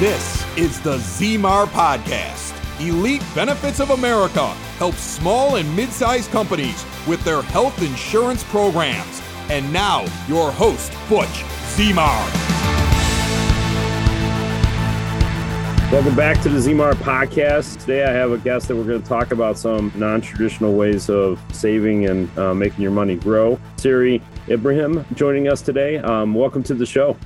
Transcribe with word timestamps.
This 0.00 0.46
is 0.56 0.80
the 0.80 0.96
ZMAR 0.96 1.66
Podcast. 1.66 2.56
Elite 2.80 3.22
Benefits 3.34 3.80
of 3.80 3.90
America 3.90 4.46
helps 4.78 5.02
small 5.02 5.56
and 5.56 5.76
mid 5.76 5.90
sized 5.90 6.30
companies 6.30 6.86
with 7.06 7.22
their 7.22 7.42
health 7.42 7.82
insurance 7.82 8.42
programs. 8.44 9.20
And 9.50 9.70
now, 9.70 10.06
your 10.26 10.52
host, 10.52 10.90
Butch 11.06 11.44
ZMAR. 11.76 12.50
Welcome 15.92 16.16
back 16.16 16.40
to 16.44 16.48
the 16.48 16.60
ZMAR 16.60 16.94
podcast. 16.94 17.80
Today 17.80 18.04
I 18.04 18.12
have 18.12 18.32
a 18.32 18.38
guest 18.38 18.68
that 18.68 18.76
we're 18.76 18.84
going 18.84 19.02
to 19.02 19.06
talk 19.06 19.32
about 19.32 19.58
some 19.58 19.92
non 19.96 20.22
traditional 20.22 20.76
ways 20.76 21.10
of 21.10 21.38
saving 21.52 22.06
and 22.06 22.38
uh, 22.38 22.54
making 22.54 22.80
your 22.80 22.90
money 22.90 23.16
grow. 23.16 23.60
Sarry 23.76 24.22
Ibrahim 24.48 25.04
joining 25.12 25.48
us 25.48 25.60
today. 25.60 25.98
Um, 25.98 26.32
welcome 26.32 26.62
to 26.62 26.74
the 26.74 26.86
show. 26.86 27.18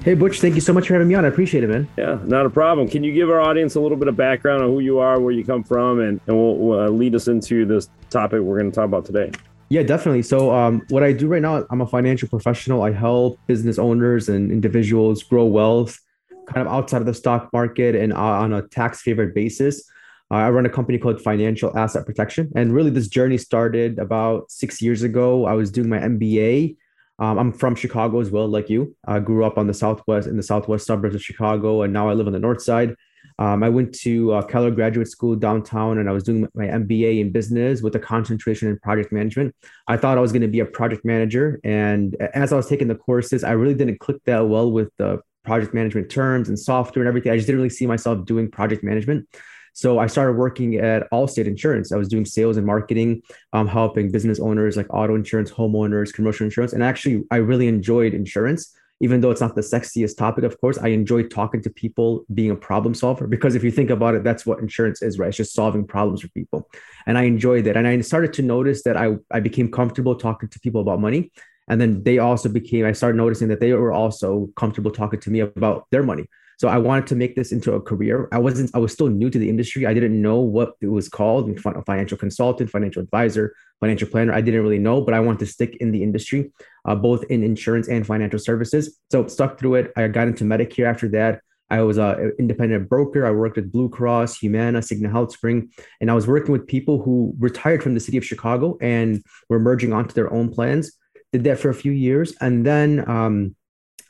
Hey, 0.00 0.14
Butch, 0.14 0.40
thank 0.40 0.54
you 0.54 0.60
so 0.60 0.72
much 0.72 0.88
for 0.88 0.94
having 0.94 1.08
me 1.08 1.14
on. 1.14 1.24
I 1.24 1.28
appreciate 1.28 1.62
it, 1.62 1.68
man. 1.68 1.88
Yeah, 1.96 2.18
not 2.24 2.44
a 2.44 2.50
problem. 2.50 2.88
Can 2.88 3.04
you 3.04 3.12
give 3.12 3.30
our 3.30 3.40
audience 3.40 3.76
a 3.76 3.80
little 3.80 3.96
bit 3.96 4.08
of 4.08 4.16
background 4.16 4.62
on 4.62 4.70
who 4.70 4.80
you 4.80 4.98
are, 4.98 5.20
where 5.20 5.32
you 5.32 5.44
come 5.44 5.62
from, 5.62 6.00
and, 6.00 6.20
and 6.26 6.36
we'll, 6.36 6.56
we'll 6.56 6.80
uh, 6.80 6.88
lead 6.88 7.14
us 7.14 7.28
into 7.28 7.64
this 7.64 7.88
topic 8.10 8.40
we're 8.40 8.58
going 8.58 8.70
to 8.70 8.74
talk 8.74 8.86
about 8.86 9.04
today? 9.04 9.30
Yeah, 9.68 9.82
definitely. 9.82 10.22
So, 10.22 10.52
um, 10.52 10.82
what 10.90 11.02
I 11.02 11.12
do 11.12 11.28
right 11.28 11.40
now, 11.40 11.64
I'm 11.70 11.80
a 11.80 11.86
financial 11.86 12.28
professional. 12.28 12.82
I 12.82 12.92
help 12.92 13.38
business 13.46 13.78
owners 13.78 14.28
and 14.28 14.50
individuals 14.50 15.22
grow 15.22 15.44
wealth 15.44 15.98
kind 16.46 16.66
of 16.66 16.72
outside 16.72 17.00
of 17.00 17.06
the 17.06 17.14
stock 17.14 17.50
market 17.52 17.94
and 17.94 18.12
uh, 18.12 18.16
on 18.16 18.52
a 18.52 18.62
tax 18.68 19.00
favored 19.00 19.34
basis. 19.34 19.88
Uh, 20.30 20.36
I 20.36 20.50
run 20.50 20.66
a 20.66 20.70
company 20.70 20.98
called 20.98 21.20
Financial 21.20 21.76
Asset 21.76 22.06
Protection. 22.06 22.50
And 22.56 22.74
really, 22.74 22.90
this 22.90 23.08
journey 23.08 23.38
started 23.38 23.98
about 23.98 24.50
six 24.50 24.80
years 24.82 25.02
ago. 25.02 25.46
I 25.46 25.52
was 25.52 25.70
doing 25.70 25.88
my 25.88 25.98
MBA 25.98 26.76
um, 27.22 27.38
I'm 27.38 27.52
from 27.52 27.76
Chicago 27.76 28.18
as 28.18 28.32
well, 28.32 28.48
like 28.48 28.68
you. 28.68 28.96
I 29.06 29.20
grew 29.20 29.44
up 29.44 29.56
on 29.56 29.68
the 29.68 29.74
southwest 29.74 30.26
in 30.26 30.36
the 30.36 30.42
southwest 30.42 30.86
suburbs 30.86 31.14
of 31.14 31.22
Chicago, 31.22 31.82
and 31.82 31.92
now 31.92 32.08
I 32.08 32.14
live 32.14 32.26
on 32.26 32.32
the 32.32 32.40
north 32.40 32.60
side. 32.60 32.96
Um, 33.38 33.62
I 33.62 33.68
went 33.68 33.94
to 34.00 34.32
uh, 34.32 34.42
Keller 34.42 34.72
Graduate 34.72 35.06
School 35.06 35.36
downtown, 35.36 35.98
and 35.98 36.08
I 36.08 36.12
was 36.12 36.24
doing 36.24 36.48
my 36.54 36.64
MBA 36.64 37.20
in 37.20 37.30
business 37.30 37.80
with 37.80 37.94
a 37.94 38.00
concentration 38.00 38.68
in 38.68 38.78
project 38.80 39.12
management. 39.12 39.54
I 39.86 39.98
thought 39.98 40.18
I 40.18 40.20
was 40.20 40.32
going 40.32 40.42
to 40.42 40.48
be 40.48 40.58
a 40.58 40.64
project 40.64 41.04
manager, 41.04 41.60
and 41.62 42.16
as 42.34 42.52
I 42.52 42.56
was 42.56 42.68
taking 42.68 42.88
the 42.88 42.96
courses, 42.96 43.44
I 43.44 43.52
really 43.52 43.74
didn't 43.74 44.00
click 44.00 44.16
that 44.24 44.40
well 44.48 44.72
with 44.72 44.90
the 44.96 45.20
project 45.44 45.74
management 45.74 46.10
terms 46.10 46.48
and 46.48 46.58
software 46.58 47.04
and 47.04 47.08
everything. 47.08 47.30
I 47.30 47.36
just 47.36 47.46
didn't 47.46 47.60
really 47.60 47.70
see 47.70 47.86
myself 47.86 48.24
doing 48.26 48.50
project 48.50 48.82
management. 48.82 49.28
So 49.72 49.98
I 49.98 50.06
started 50.06 50.34
working 50.34 50.76
at 50.76 51.10
Allstate 51.10 51.46
Insurance. 51.46 51.92
I 51.92 51.96
was 51.96 52.08
doing 52.08 52.24
sales 52.24 52.56
and 52.56 52.66
marketing, 52.66 53.22
um, 53.52 53.66
helping 53.66 54.10
business 54.10 54.38
owners 54.38 54.76
like 54.76 54.86
auto 54.90 55.14
insurance, 55.14 55.50
homeowners, 55.50 56.12
commercial 56.12 56.44
insurance. 56.44 56.72
And 56.72 56.82
actually, 56.82 57.24
I 57.30 57.36
really 57.36 57.68
enjoyed 57.68 58.12
insurance, 58.12 58.76
even 59.00 59.20
though 59.20 59.30
it's 59.30 59.40
not 59.40 59.54
the 59.54 59.62
sexiest 59.62 60.16
topic, 60.16 60.44
of 60.44 60.60
course. 60.60 60.78
I 60.78 60.88
enjoyed 60.88 61.30
talking 61.30 61.62
to 61.62 61.70
people, 61.70 62.24
being 62.34 62.50
a 62.50 62.56
problem 62.56 62.94
solver, 62.94 63.26
because 63.26 63.54
if 63.54 63.64
you 63.64 63.70
think 63.70 63.90
about 63.90 64.14
it, 64.14 64.24
that's 64.24 64.44
what 64.44 64.60
insurance 64.60 65.02
is, 65.02 65.18
right? 65.18 65.28
It's 65.28 65.38
just 65.38 65.54
solving 65.54 65.86
problems 65.86 66.20
for 66.20 66.28
people. 66.28 66.68
And 67.06 67.16
I 67.16 67.22
enjoyed 67.22 67.64
that. 67.64 67.76
And 67.76 67.88
I 67.88 68.00
started 68.02 68.32
to 68.34 68.42
notice 68.42 68.82
that 68.84 68.96
I, 68.96 69.16
I 69.30 69.40
became 69.40 69.70
comfortable 69.70 70.16
talking 70.16 70.50
to 70.50 70.60
people 70.60 70.82
about 70.82 71.00
money. 71.00 71.32
And 71.68 71.80
then 71.80 72.02
they 72.02 72.18
also 72.18 72.48
became, 72.48 72.84
I 72.84 72.92
started 72.92 73.16
noticing 73.16 73.48
that 73.48 73.60
they 73.60 73.72
were 73.72 73.92
also 73.92 74.50
comfortable 74.56 74.90
talking 74.90 75.20
to 75.20 75.30
me 75.30 75.40
about 75.40 75.86
their 75.90 76.02
money. 76.02 76.26
So 76.62 76.68
I 76.68 76.78
wanted 76.78 77.08
to 77.08 77.16
make 77.16 77.34
this 77.34 77.50
into 77.50 77.72
a 77.72 77.80
career. 77.80 78.28
I 78.30 78.38
wasn't, 78.38 78.70
I 78.72 78.78
was 78.78 78.92
still 78.92 79.08
new 79.08 79.28
to 79.30 79.36
the 79.36 79.48
industry. 79.48 79.84
I 79.84 79.92
didn't 79.92 80.22
know 80.22 80.38
what 80.38 80.74
it 80.80 80.86
was 80.86 81.08
called 81.08 81.50
financial 81.84 82.16
consultant, 82.16 82.70
financial 82.70 83.02
advisor, 83.02 83.52
financial 83.80 84.06
planner. 84.06 84.32
I 84.32 84.42
didn't 84.42 84.62
really 84.62 84.78
know, 84.78 85.00
but 85.00 85.12
I 85.12 85.18
wanted 85.18 85.40
to 85.40 85.46
stick 85.46 85.76
in 85.80 85.90
the 85.90 86.04
industry, 86.04 86.52
uh, 86.84 86.94
both 86.94 87.24
in 87.24 87.42
insurance 87.42 87.88
and 87.88 88.06
financial 88.06 88.38
services. 88.38 89.00
So 89.10 89.26
stuck 89.26 89.58
through 89.58 89.74
it. 89.74 89.92
I 89.96 90.06
got 90.06 90.28
into 90.28 90.44
Medicare 90.44 90.88
after 90.88 91.08
that. 91.08 91.40
I 91.68 91.82
was 91.82 91.98
an 91.98 92.32
independent 92.38 92.88
broker. 92.88 93.26
I 93.26 93.32
worked 93.32 93.56
with 93.56 93.72
Blue 93.72 93.88
Cross, 93.88 94.38
Humana, 94.38 94.78
Cigna 94.82 95.10
Healthspring, 95.10 95.68
and 96.00 96.12
I 96.12 96.14
was 96.14 96.28
working 96.28 96.52
with 96.52 96.68
people 96.68 97.02
who 97.02 97.34
retired 97.40 97.82
from 97.82 97.94
the 97.94 98.00
city 98.00 98.18
of 98.18 98.24
Chicago 98.24 98.78
and 98.80 99.20
were 99.48 99.58
merging 99.58 99.92
onto 99.92 100.14
their 100.14 100.32
own 100.32 100.48
plans. 100.48 100.92
Did 101.32 101.42
that 101.42 101.58
for 101.58 101.70
a 101.70 101.74
few 101.74 101.90
years, 101.90 102.36
and 102.40 102.64
then 102.64 103.08
um, 103.10 103.56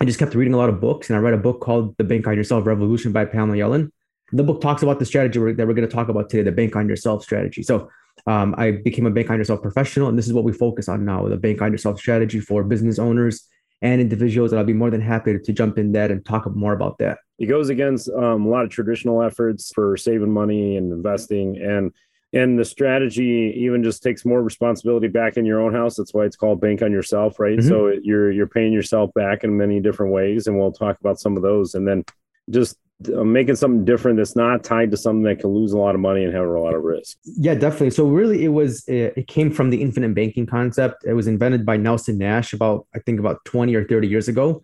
I 0.02 0.04
just 0.04 0.18
kept 0.18 0.34
reading 0.34 0.52
a 0.52 0.56
lot 0.56 0.68
of 0.68 0.80
books, 0.80 1.08
and 1.08 1.16
I 1.16 1.20
read 1.20 1.32
a 1.32 1.36
book 1.36 1.60
called 1.60 1.96
The 1.96 2.02
Bank 2.02 2.26
on 2.26 2.34
Yourself 2.34 2.66
Revolution 2.66 3.12
by 3.12 3.24
Pamela 3.24 3.56
Yellen. 3.56 3.92
The 4.32 4.42
book 4.42 4.60
talks 4.60 4.82
about 4.82 4.98
the 4.98 5.04
strategy 5.04 5.38
that 5.38 5.64
we're 5.64 5.74
going 5.74 5.88
to 5.88 5.94
talk 5.94 6.08
about 6.08 6.28
today, 6.28 6.42
the 6.42 6.50
bank 6.50 6.74
on 6.74 6.88
yourself 6.88 7.22
strategy. 7.22 7.62
So 7.62 7.88
um, 8.26 8.52
I 8.58 8.72
became 8.72 9.06
a 9.06 9.12
bank 9.12 9.30
on 9.30 9.38
yourself 9.38 9.62
professional, 9.62 10.08
and 10.08 10.18
this 10.18 10.26
is 10.26 10.32
what 10.32 10.42
we 10.42 10.52
focus 10.52 10.88
on 10.88 11.04
now 11.04 11.28
the 11.28 11.36
bank 11.36 11.62
on 11.62 11.70
yourself 11.70 12.00
strategy 12.00 12.40
for 12.40 12.64
business 12.64 12.98
owners 12.98 13.46
and 13.80 14.00
individuals. 14.00 14.50
And 14.50 14.58
I'll 14.58 14.64
be 14.64 14.72
more 14.72 14.90
than 14.90 15.00
happy 15.00 15.38
to 15.38 15.52
jump 15.52 15.78
in 15.78 15.92
that 15.92 16.10
and 16.10 16.26
talk 16.26 16.52
more 16.52 16.72
about 16.72 16.98
that. 16.98 17.18
It 17.38 17.46
goes 17.46 17.68
against 17.68 18.10
um, 18.10 18.46
a 18.46 18.48
lot 18.48 18.64
of 18.64 18.70
traditional 18.70 19.22
efforts 19.22 19.70
for 19.72 19.96
saving 19.96 20.32
money 20.32 20.78
and 20.78 20.92
investing. 20.92 21.58
And 21.58 21.92
and 22.32 22.58
the 22.58 22.64
strategy 22.64 23.54
even 23.56 23.82
just 23.82 24.02
takes 24.02 24.24
more 24.24 24.42
responsibility 24.42 25.08
back 25.08 25.36
in 25.36 25.44
your 25.44 25.60
own 25.60 25.74
house 25.74 25.96
that's 25.96 26.14
why 26.14 26.24
it's 26.24 26.36
called 26.36 26.60
bank 26.60 26.82
on 26.82 26.92
yourself 26.92 27.38
right 27.38 27.58
mm-hmm. 27.58 27.68
so 27.68 27.92
you're 28.02 28.30
you're 28.30 28.46
paying 28.46 28.72
yourself 28.72 29.12
back 29.14 29.44
in 29.44 29.56
many 29.56 29.80
different 29.80 30.12
ways 30.12 30.46
and 30.46 30.58
we'll 30.58 30.72
talk 30.72 30.98
about 31.00 31.20
some 31.20 31.36
of 31.36 31.42
those 31.42 31.74
and 31.74 31.86
then 31.86 32.04
just 32.50 32.78
uh, 33.14 33.24
making 33.24 33.56
something 33.56 33.84
different 33.84 34.16
that's 34.16 34.36
not 34.36 34.62
tied 34.62 34.90
to 34.90 34.96
something 34.96 35.24
that 35.24 35.40
can 35.40 35.50
lose 35.50 35.72
a 35.72 35.78
lot 35.78 35.94
of 35.94 36.00
money 36.00 36.24
and 36.24 36.34
have 36.34 36.46
a 36.46 36.60
lot 36.60 36.74
of 36.74 36.82
risk 36.82 37.18
yeah 37.24 37.54
definitely 37.54 37.90
so 37.90 38.06
really 38.06 38.44
it 38.44 38.48
was 38.48 38.84
it 38.86 39.26
came 39.26 39.50
from 39.50 39.70
the 39.70 39.80
infinite 39.80 40.14
banking 40.14 40.46
concept 40.46 41.04
it 41.04 41.14
was 41.14 41.26
invented 41.26 41.66
by 41.66 41.76
nelson 41.76 42.18
nash 42.18 42.52
about 42.52 42.86
i 42.94 42.98
think 43.00 43.18
about 43.18 43.44
20 43.44 43.74
or 43.74 43.84
30 43.84 44.08
years 44.08 44.28
ago 44.28 44.62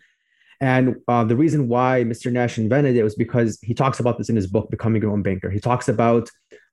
and 0.60 0.96
uh, 1.06 1.22
the 1.22 1.36
reason 1.36 1.68
why 1.68 2.02
Mr. 2.04 2.32
Nash 2.32 2.58
invented 2.58 2.96
it 2.96 3.04
was 3.04 3.14
because 3.14 3.60
he 3.62 3.74
talks 3.74 4.00
about 4.00 4.18
this 4.18 4.28
in 4.28 4.34
his 4.34 4.48
book, 4.48 4.68
Becoming 4.70 5.00
Your 5.00 5.12
Own 5.12 5.22
Banker. 5.22 5.50
He 5.50 5.60
talks 5.60 5.88
about 5.88 6.28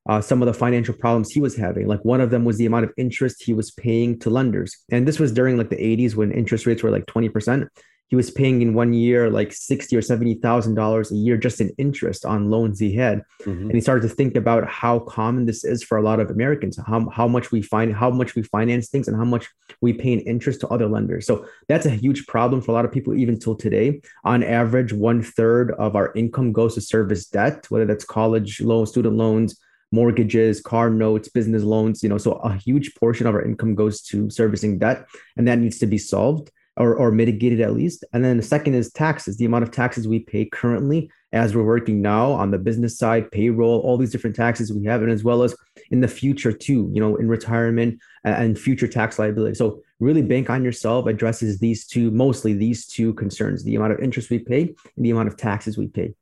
uh, 0.08 0.20
some 0.20 0.42
of 0.42 0.46
the 0.46 0.54
financial 0.54 0.94
problems 0.94 1.30
he 1.30 1.40
was 1.40 1.56
having. 1.56 1.86
Like 1.86 2.04
one 2.04 2.20
of 2.20 2.30
them 2.30 2.44
was 2.44 2.58
the 2.58 2.66
amount 2.66 2.84
of 2.84 2.92
interest 2.96 3.42
he 3.42 3.52
was 3.52 3.70
paying 3.72 4.18
to 4.20 4.30
lenders. 4.30 4.76
And 4.90 5.06
this 5.06 5.18
was 5.18 5.32
during 5.32 5.56
like 5.56 5.70
the 5.70 5.76
80s 5.76 6.14
when 6.14 6.32
interest 6.32 6.66
rates 6.66 6.82
were 6.82 6.90
like 6.90 7.06
20%. 7.06 7.68
He 8.08 8.14
was 8.14 8.30
paying 8.30 8.62
in 8.62 8.74
one 8.74 8.92
year 8.92 9.30
like 9.30 9.52
sixty 9.52 9.96
or 9.96 10.02
seventy 10.02 10.34
thousand 10.34 10.74
dollars 10.74 11.10
a 11.10 11.16
year 11.16 11.36
just 11.36 11.60
in 11.60 11.70
interest 11.76 12.24
on 12.24 12.50
loans 12.50 12.78
he 12.78 12.94
had, 12.94 13.22
mm-hmm. 13.42 13.62
and 13.62 13.72
he 13.72 13.80
started 13.80 14.08
to 14.08 14.14
think 14.14 14.36
about 14.36 14.68
how 14.68 15.00
common 15.00 15.46
this 15.46 15.64
is 15.64 15.82
for 15.82 15.98
a 15.98 16.02
lot 16.02 16.20
of 16.20 16.30
Americans. 16.30 16.78
How, 16.86 17.08
how 17.10 17.26
much 17.26 17.50
we 17.50 17.62
find 17.62 17.92
how 17.92 18.10
much 18.10 18.36
we 18.36 18.44
finance 18.44 18.88
things 18.88 19.08
and 19.08 19.16
how 19.16 19.24
much 19.24 19.48
we 19.80 19.92
pay 19.92 20.12
in 20.12 20.20
interest 20.20 20.60
to 20.60 20.68
other 20.68 20.86
lenders. 20.86 21.26
So 21.26 21.46
that's 21.66 21.86
a 21.86 21.90
huge 21.90 22.26
problem 22.28 22.60
for 22.60 22.70
a 22.70 22.74
lot 22.74 22.84
of 22.84 22.92
people 22.92 23.14
even 23.14 23.40
till 23.40 23.56
today. 23.56 24.00
On 24.22 24.44
average, 24.44 24.92
one 24.92 25.22
third 25.22 25.72
of 25.72 25.96
our 25.96 26.12
income 26.14 26.52
goes 26.52 26.76
to 26.76 26.80
service 26.80 27.26
debt, 27.26 27.66
whether 27.70 27.86
that's 27.86 28.04
college 28.04 28.60
loans, 28.60 28.90
student 28.90 29.16
loans, 29.16 29.58
mortgages, 29.92 30.60
car 30.60 30.90
notes, 30.90 31.28
business 31.28 31.62
loans, 31.62 32.02
you 32.02 32.08
know, 32.08 32.18
so 32.18 32.32
a 32.32 32.54
huge 32.54 32.94
portion 32.96 33.26
of 33.26 33.34
our 33.34 33.42
income 33.42 33.74
goes 33.74 34.02
to 34.02 34.28
servicing 34.30 34.78
debt 34.78 35.06
and 35.36 35.46
that 35.46 35.58
needs 35.58 35.78
to 35.78 35.86
be 35.86 35.98
solved 35.98 36.50
or, 36.76 36.94
or 36.94 37.10
mitigated 37.10 37.60
at 37.60 37.72
least. 37.72 38.04
And 38.12 38.24
then 38.24 38.36
the 38.36 38.42
second 38.42 38.74
is 38.74 38.92
taxes, 38.92 39.36
the 39.36 39.44
amount 39.44 39.64
of 39.64 39.70
taxes 39.70 40.06
we 40.06 40.20
pay 40.20 40.44
currently 40.44 41.10
as 41.32 41.54
we're 41.54 41.64
working 41.64 42.02
now 42.02 42.32
on 42.32 42.50
the 42.50 42.58
business 42.58 42.98
side, 42.98 43.30
payroll, 43.30 43.80
all 43.80 43.96
these 43.96 44.10
different 44.10 44.36
taxes 44.36 44.72
we 44.72 44.84
have, 44.84 45.02
and 45.02 45.10
as 45.10 45.24
well 45.24 45.42
as 45.42 45.54
in 45.90 46.00
the 46.00 46.08
future 46.08 46.52
too, 46.52 46.90
you 46.92 47.00
know, 47.00 47.16
in 47.16 47.28
retirement 47.28 47.98
and 48.24 48.58
future 48.58 48.88
tax 48.88 49.18
liability. 49.18 49.54
So 49.54 49.82
really 50.00 50.22
bank 50.22 50.50
on 50.50 50.64
yourself 50.64 51.06
addresses 51.06 51.58
these 51.58 51.86
two, 51.86 52.10
mostly 52.10 52.52
these 52.52 52.86
two 52.86 53.14
concerns, 53.14 53.64
the 53.64 53.76
amount 53.76 53.92
of 53.92 54.00
interest 54.00 54.30
we 54.30 54.38
pay 54.38 54.74
and 54.96 55.04
the 55.04 55.10
amount 55.10 55.28
of 55.28 55.36
taxes 55.36 55.78
we 55.78 55.88
pay. 55.88 56.14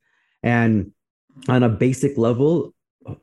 And 0.43 0.93
on 1.49 1.63
a 1.63 1.69
basic 1.69 2.17
level, 2.17 2.74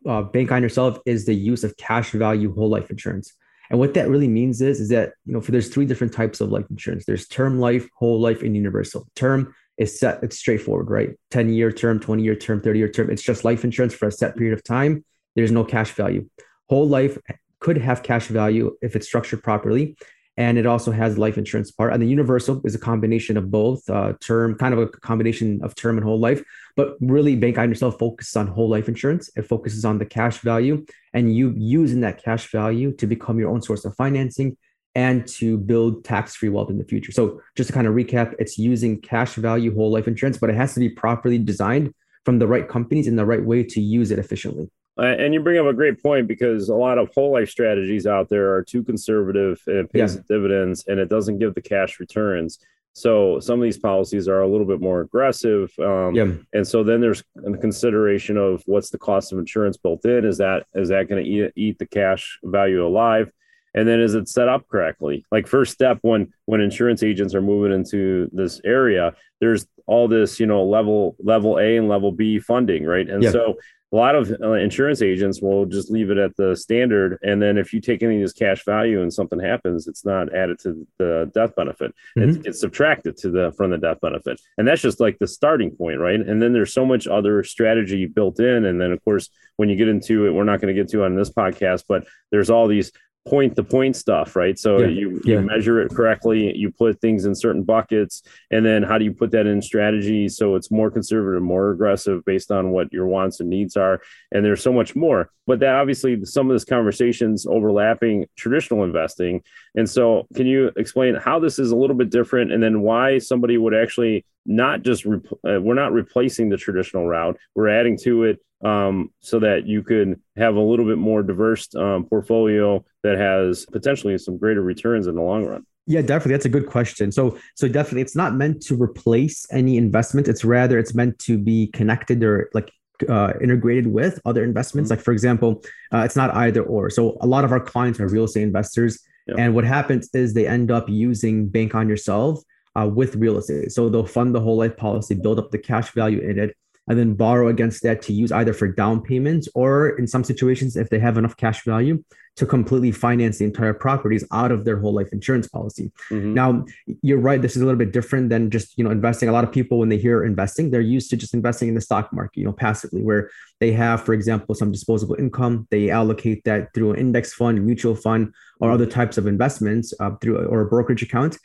uh, 0.07 0.21
bank 0.23 0.51
on 0.51 0.61
yourself 0.61 0.99
is 1.05 1.25
the 1.25 1.35
use 1.35 1.63
of 1.63 1.75
cash 1.77 2.11
value 2.11 2.53
whole 2.53 2.69
life 2.69 2.89
insurance. 2.89 3.33
And 3.69 3.79
what 3.79 3.93
that 3.93 4.09
really 4.09 4.27
means 4.27 4.61
is, 4.61 4.81
is 4.81 4.89
that 4.89 5.13
you 5.25 5.33
know, 5.33 5.39
for 5.39 5.51
there's 5.51 5.69
three 5.69 5.85
different 5.85 6.13
types 6.13 6.41
of 6.41 6.51
life 6.51 6.65
insurance. 6.69 7.05
There's 7.05 7.27
term 7.27 7.59
life, 7.59 7.87
whole 7.97 8.19
life, 8.19 8.41
and 8.41 8.55
universal. 8.55 9.07
Term 9.15 9.55
is 9.77 9.97
set; 9.97 10.21
it's 10.23 10.37
straightforward, 10.37 10.89
right? 10.89 11.11
Ten 11.29 11.49
year 11.49 11.71
term, 11.71 11.99
twenty 11.99 12.23
year 12.23 12.35
term, 12.35 12.61
thirty 12.61 12.79
year 12.79 12.89
term. 12.89 13.09
It's 13.09 13.23
just 13.23 13.45
life 13.45 13.63
insurance 13.63 13.93
for 13.93 14.07
a 14.07 14.11
set 14.11 14.35
period 14.35 14.53
of 14.53 14.63
time. 14.63 15.05
There's 15.35 15.51
no 15.51 15.63
cash 15.63 15.91
value. 15.91 16.29
Whole 16.69 16.87
life 16.87 17.17
could 17.59 17.77
have 17.77 18.03
cash 18.03 18.27
value 18.27 18.75
if 18.81 18.95
it's 18.97 19.07
structured 19.07 19.41
properly, 19.41 19.95
and 20.37 20.57
it 20.57 20.65
also 20.65 20.91
has 20.91 21.17
life 21.17 21.37
insurance 21.37 21.71
part. 21.71 21.93
And 21.93 22.01
the 22.01 22.07
universal 22.07 22.61
is 22.63 22.73
a 22.73 22.79
combination 22.79 23.37
of 23.37 23.51
both 23.51 23.87
uh, 23.89 24.13
term, 24.21 24.55
kind 24.55 24.73
of 24.73 24.79
a 24.79 24.87
combination 24.87 25.59
of 25.63 25.75
term 25.75 25.97
and 25.97 26.05
whole 26.05 26.19
life. 26.19 26.41
But 26.75 26.95
really, 27.01 27.35
Bank 27.35 27.57
on 27.57 27.69
Yourself 27.69 27.99
focuses 27.99 28.35
on 28.35 28.47
whole 28.47 28.69
life 28.69 28.87
insurance. 28.87 29.29
It 29.35 29.43
focuses 29.43 29.83
on 29.83 29.97
the 29.97 30.05
cash 30.05 30.39
value 30.39 30.85
and 31.13 31.35
you 31.35 31.53
using 31.57 32.01
that 32.01 32.23
cash 32.23 32.49
value 32.51 32.93
to 32.93 33.07
become 33.07 33.39
your 33.39 33.49
own 33.49 33.61
source 33.61 33.83
of 33.83 33.95
financing 33.95 34.57
and 34.95 35.25
to 35.25 35.57
build 35.57 36.03
tax-free 36.03 36.49
wealth 36.49 36.69
in 36.69 36.77
the 36.77 36.85
future. 36.85 37.11
So 37.11 37.41
just 37.55 37.67
to 37.67 37.73
kind 37.73 37.87
of 37.87 37.93
recap, 37.93 38.35
it's 38.39 38.57
using 38.57 38.99
cash 38.99 39.35
value 39.35 39.73
whole 39.73 39.91
life 39.91 40.07
insurance, 40.07 40.37
but 40.37 40.49
it 40.49 40.55
has 40.55 40.73
to 40.73 40.79
be 40.79 40.89
properly 40.89 41.37
designed 41.37 41.93
from 42.25 42.39
the 42.39 42.47
right 42.47 42.67
companies 42.67 43.07
in 43.07 43.15
the 43.15 43.25
right 43.25 43.43
way 43.43 43.63
to 43.63 43.81
use 43.81 44.11
it 44.11 44.19
efficiently. 44.19 44.69
Uh, 45.01 45.15
and 45.17 45.33
you 45.33 45.39
bring 45.39 45.57
up 45.57 45.65
a 45.65 45.73
great 45.73 46.01
point 46.01 46.27
because 46.27 46.69
a 46.69 46.75
lot 46.75 46.99
of 46.99 47.09
whole 47.15 47.31
life 47.31 47.49
strategies 47.49 48.05
out 48.05 48.29
there 48.29 48.53
are 48.53 48.63
too 48.63 48.83
conservative 48.83 49.59
and 49.65 49.77
it 49.77 49.91
pays 49.91 50.15
yeah. 50.15 50.21
dividends 50.29 50.85
and 50.87 50.99
it 50.99 51.09
doesn't 51.09 51.39
give 51.39 51.55
the 51.55 51.61
cash 51.61 51.99
returns. 51.99 52.59
So 52.93 53.39
some 53.39 53.57
of 53.57 53.63
these 53.63 53.79
policies 53.79 54.27
are 54.27 54.41
a 54.41 54.47
little 54.47 54.67
bit 54.67 54.79
more 54.81 55.01
aggressive. 55.01 55.71
Um, 55.79 56.13
Yeah. 56.13 56.31
And 56.53 56.67
so 56.67 56.83
then 56.83 57.01
there's 57.01 57.23
a 57.45 57.57
consideration 57.57 58.37
of 58.37 58.61
what's 58.65 58.89
the 58.89 58.99
cost 58.99 59.31
of 59.31 59.39
insurance 59.39 59.77
built 59.77 60.05
in. 60.05 60.23
Is 60.25 60.37
that 60.37 60.65
is 60.75 60.89
that 60.89 61.07
going 61.07 61.23
to 61.23 61.29
eat, 61.29 61.51
eat 61.55 61.79
the 61.79 61.87
cash 61.87 62.37
value 62.43 62.85
alive? 62.85 63.31
And 63.73 63.87
then 63.87 64.01
is 64.01 64.13
it 64.15 64.27
set 64.27 64.49
up 64.49 64.67
correctly? 64.67 65.25
Like 65.31 65.47
first 65.47 65.71
step 65.71 65.99
when 66.01 66.33
when 66.45 66.59
insurance 66.61 67.01
agents 67.01 67.33
are 67.33 67.41
moving 67.41 67.71
into 67.71 68.29
this 68.33 68.59
area, 68.65 69.13
there's 69.39 69.65
all 69.87 70.07
this 70.07 70.39
you 70.39 70.45
know 70.45 70.63
level 70.63 71.15
level 71.23 71.57
A 71.57 71.77
and 71.77 71.87
level 71.87 72.11
B 72.11 72.39
funding, 72.39 72.83
right? 72.83 73.09
And 73.09 73.23
Yeah. 73.23 73.31
so 73.31 73.55
a 73.91 73.95
lot 73.95 74.15
of 74.15 74.31
uh, 74.41 74.53
insurance 74.53 75.01
agents 75.01 75.41
will 75.41 75.65
just 75.65 75.91
leave 75.91 76.09
it 76.09 76.17
at 76.17 76.35
the 76.37 76.55
standard 76.55 77.19
and 77.23 77.41
then 77.41 77.57
if 77.57 77.73
you 77.73 77.81
take 77.81 78.03
any 78.03 78.15
of 78.15 78.21
this 78.21 78.33
cash 78.33 78.63
value 78.63 79.01
and 79.01 79.13
something 79.13 79.39
happens 79.39 79.87
it's 79.87 80.05
not 80.05 80.33
added 80.33 80.59
to 80.59 80.87
the 80.97 81.31
death 81.33 81.55
benefit. 81.55 81.93
It's, 82.15 82.37
it's 82.45 82.59
subtracted 82.61 83.17
to 83.17 83.29
the 83.29 83.51
from 83.57 83.71
the 83.71 83.77
death 83.77 83.99
benefit. 84.01 84.39
And 84.57 84.67
that's 84.67 84.81
just 84.81 84.99
like 84.99 85.19
the 85.19 85.27
starting 85.27 85.71
point 85.71 85.99
right? 85.99 86.19
And 86.19 86.41
then 86.41 86.53
there's 86.53 86.73
so 86.73 86.85
much 86.85 87.07
other 87.07 87.43
strategy 87.43 88.05
built 88.05 88.39
in 88.39 88.65
and 88.65 88.79
then 88.79 88.91
of 88.91 89.03
course 89.03 89.29
when 89.57 89.69
you 89.69 89.75
get 89.75 89.87
into 89.87 90.25
it 90.25 90.31
we're 90.31 90.43
not 90.43 90.61
going 90.61 90.73
to 90.73 90.79
get 90.79 90.89
to 90.91 91.03
on 91.03 91.15
this 91.15 91.29
podcast 91.29 91.83
but 91.87 92.05
there's 92.31 92.49
all 92.49 92.67
these 92.67 92.91
point 93.27 93.55
to 93.55 93.63
point 93.63 93.95
stuff 93.95 94.35
right? 94.35 94.57
So 94.57 94.79
Yeah, 94.79 94.87
you, 94.87 95.21
yeah. 95.23 95.35
you 95.35 95.41
measure 95.41 95.81
it 95.81 95.93
correctly 95.93 96.55
you 96.57 96.71
put 96.71 96.99
things 97.01 97.25
in 97.25 97.35
certain 97.35 97.63
buckets 97.63 98.23
and 98.49 98.65
then 98.65 98.83
how 98.83 98.97
do 98.97 99.05
you 99.05 99.13
put 99.13 99.31
that 99.31 99.45
in 99.45 99.61
strategy 99.61 100.27
so 100.27 100.55
it's 100.55 100.71
more 100.71 100.89
conservative 100.89 101.43
more 101.43 101.71
aggressive 101.71 102.25
based 102.25 102.51
on 102.51 102.71
what 102.71 102.91
your 102.91 103.07
wants 103.07 103.39
and 103.39 103.49
needs 103.49 103.77
are? 103.77 104.01
And 104.31 104.43
there's 104.43 104.63
so 104.63 104.73
much 104.73 104.95
more 104.95 105.29
but 105.47 105.59
that 105.59 105.75
obviously 105.75 106.23
some 106.23 106.49
of 106.49 106.55
this 106.55 106.63
conversations 106.63 107.45
overlapping 107.45 108.25
traditional 108.37 108.83
investing. 108.83 109.41
And 109.75 109.89
so 109.89 110.27
can 110.35 110.45
you 110.45 110.71
explain 110.77 111.15
how 111.15 111.39
this 111.39 111.59
is 111.59 111.71
a 111.71 111.75
little 111.75 111.95
bit 111.95 112.09
different 112.09 112.51
and 112.51 112.61
then 112.63 112.81
why 112.81 113.17
somebody 113.17 113.57
would 113.57 113.73
actually 113.73 114.25
not 114.45 114.81
just 114.81 115.05
rep- 115.05 115.25
uh, 115.47 115.61
we're 115.61 115.75
not 115.75 115.91
replacing 115.91 116.49
the 116.49 116.57
traditional 116.57 117.07
route 117.07 117.37
we're 117.55 117.67
adding 117.67 117.97
to 117.97 118.23
it 118.23 118.39
um, 118.63 119.11
so 119.19 119.39
that 119.39 119.65
you 119.65 119.83
could 119.83 120.19
have 120.37 120.55
a 120.55 120.59
little 120.61 120.85
bit 120.85 120.97
more 120.97 121.23
diverse 121.23 121.73
um, 121.75 122.05
portfolio 122.05 122.83
that 123.03 123.17
has 123.17 123.65
potentially 123.71 124.17
some 124.17 124.37
greater 124.37 124.61
returns 124.61 125.07
in 125.07 125.15
the 125.15 125.21
long 125.21 125.45
run 125.45 125.65
Yeah, 125.87 126.01
definitely. 126.01 126.33
That's 126.33 126.45
a 126.45 126.49
good 126.49 126.67
question. 126.67 127.11
So, 127.11 127.37
so 127.55 127.67
definitely, 127.67 128.01
it's 128.01 128.15
not 128.15 128.35
meant 128.35 128.61
to 128.67 128.75
replace 128.75 129.45
any 129.51 129.77
investment. 129.77 130.27
It's 130.27 130.43
rather 130.45 130.77
it's 130.77 130.93
meant 130.93 131.17
to 131.19 131.37
be 131.37 131.67
connected 131.73 132.23
or 132.23 132.49
like 132.53 132.71
uh, 133.09 133.33
integrated 133.41 133.87
with 133.87 134.19
other 134.25 134.43
investments. 134.43 134.89
Mm-hmm. 134.89 134.97
Like 134.99 135.03
for 135.03 135.11
example, 135.11 135.63
uh, 135.93 136.03
it's 136.05 136.15
not 136.15 136.29
either 136.35 136.61
or. 136.63 136.89
So 136.91 137.17
a 137.21 137.27
lot 137.27 137.43
of 137.45 137.51
our 137.51 137.59
clients 137.59 137.99
are 137.99 138.07
real 138.07 138.25
estate 138.25 138.43
investors, 138.43 138.99
Yeah. 139.27 139.35
and 139.39 139.55
what 139.55 139.65
happens 139.65 140.09
is 140.13 140.33
they 140.33 140.47
end 140.47 140.69
up 140.71 140.87
using 140.87 141.47
Bank 141.49 141.73
on 141.73 141.89
Yourself 141.89 142.43
uh, 142.75 142.87
with 142.87 143.15
real 143.15 143.37
estate. 143.37 143.71
So 143.71 143.89
they'll 143.89 144.05
fund 144.05 144.33
the 144.35 144.39
whole 144.39 144.57
life 144.57 144.77
policy, 144.77 145.15
build 145.15 145.39
up 145.39 145.49
the 145.51 145.57
cash 145.57 145.89
value 145.91 146.19
in 146.21 146.37
it, 146.39 146.55
and 146.87 146.97
then 146.97 147.13
borrow 147.13 147.47
against 147.47 147.83
that 147.83 148.01
to 148.03 148.13
use 148.13 148.31
either 148.31 148.53
for 148.53 148.67
down 148.67 149.01
payments 149.01 149.47
or 149.53 149.89
in 149.97 150.07
some 150.07 150.23
situations, 150.23 150.75
if 150.75 150.89
they 150.89 150.99
have 150.99 151.17
enough 151.17 151.37
cash 151.37 151.63
value, 151.63 152.03
to 152.37 152.45
completely 152.45 152.91
finance 152.91 153.37
the 153.37 153.45
entire 153.45 153.73
properties 153.73 154.25
out 154.31 154.51
of 154.51 154.63
their 154.63 154.79
whole 154.79 154.93
life 154.93 155.09
insurance 155.11 155.47
policy. 155.47 155.91
Mhm. 156.09 156.33
Now, 156.33 156.65
you're 157.01 157.19
right. 157.19 157.41
This 157.41 157.55
is 157.55 157.61
a 157.61 157.65
little 157.65 157.77
bit 157.77 157.91
different 157.91 158.29
than 158.29 158.49
just 158.49 158.77
you 158.77 158.83
know 158.83 158.89
investing. 158.89 159.27
A 159.27 159.33
lot 159.33 159.43
of 159.43 159.51
people, 159.51 159.79
when 159.79 159.89
they 159.89 159.97
hear 159.97 160.23
investing, 160.23 160.71
they're 160.71 160.81
used 160.81 161.09
to 161.09 161.17
just 161.17 161.33
investing 161.33 161.67
in 161.67 161.75
the 161.75 161.81
stock 161.81 162.11
market, 162.13 162.39
you 162.39 162.45
know, 162.45 162.53
passively, 162.53 163.03
where 163.03 163.29
they 163.59 163.73
have, 163.73 164.03
for 164.03 164.13
example, 164.13 164.55
some 164.55 164.71
disposable 164.71 165.15
income. 165.15 165.67
They 165.71 165.89
allocate 165.89 166.43
that 166.45 166.73
through 166.73 166.93
an 166.93 166.99
index 166.99 167.33
fund, 167.33 167.63
mutual 167.65 167.95
fund, 167.95 168.33
or 168.61 168.71
other 168.71 168.85
types 168.85 169.17
of 169.17 169.27
investments 169.27 169.93
uh, 169.99 170.11
through 170.21 170.37
or 170.45 170.61
a 170.61 170.65
brokerage 170.65 171.03
account. 171.03 171.37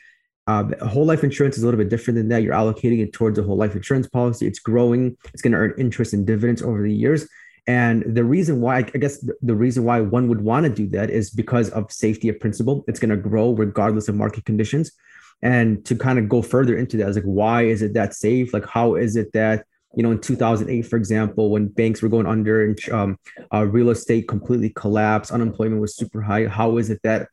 Uh, 0.47 0.63
whole 0.85 1.05
life 1.05 1.23
insurance 1.23 1.57
is 1.57 1.63
a 1.63 1.65
little 1.65 1.77
bit 1.77 1.89
different 1.89 2.17
than 2.17 2.29
that. 2.29 2.41
You're 2.41 2.53
allocating 2.53 3.03
it 3.03 3.11
towards 3.11 3.37
a 3.37 3.43
whole 3.43 3.57
life 3.57 3.75
insurance 3.75 4.07
policy. 4.07 4.47
It's 4.47 4.59
growing. 4.59 5.17
It's 5.33 5.41
going 5.41 5.51
to 5.51 5.57
earn 5.57 5.73
interest 5.77 6.13
and 6.13 6.25
dividends 6.25 6.61
over 6.61 6.81
the 6.81 6.93
years. 6.93 7.27
And 7.67 8.03
the 8.15 8.23
reason 8.23 8.61
why, 8.61 8.77
I 8.77 8.81
guess, 8.83 9.19
the, 9.19 9.35
the 9.41 9.55
reason 9.55 9.83
why 9.83 9.99
one 9.99 10.29
would 10.29 10.39
want 10.39 10.65
to 10.65 10.69
do 10.69 10.87
that 10.91 11.09
is 11.09 11.29
because 11.29 11.69
of 11.71 11.91
safety 11.91 12.29
of 12.29 12.39
principle. 12.39 12.85
It's 12.87 12.99
going 12.99 13.09
to 13.09 13.17
grow 13.17 13.51
regardless 13.51 14.07
of 14.07 14.15
market 14.15 14.45
conditions. 14.45 14.91
And 15.41 15.85
to 15.85 15.95
kind 15.95 16.17
of 16.17 16.29
go 16.29 16.41
further 16.41 16.77
into 16.77 16.95
that, 16.97 17.09
is 17.09 17.17
like, 17.17 17.25
why 17.25 17.63
is 17.63 17.81
it 17.81 17.93
that 17.93 18.13
safe? 18.13 18.53
Like, 18.53 18.65
how 18.65 18.95
is 18.95 19.17
it 19.17 19.33
that 19.33 19.65
you 19.95 20.03
know 20.03 20.11
in 20.11 20.21
2008, 20.21 20.81
for 20.83 20.95
example, 20.95 21.51
when 21.51 21.67
banks 21.67 22.01
were 22.01 22.09
going 22.09 22.25
under 22.25 22.63
and 22.63 22.89
um, 22.89 23.19
uh, 23.53 23.65
real 23.65 23.89
estate 23.89 24.27
completely 24.27 24.69
collapsed, 24.69 25.31
unemployment 25.31 25.81
was 25.81 25.95
super 25.95 26.21
high. 26.21 26.47
How 26.47 26.77
is 26.77 26.89
it 26.89 27.01
that 27.03 27.27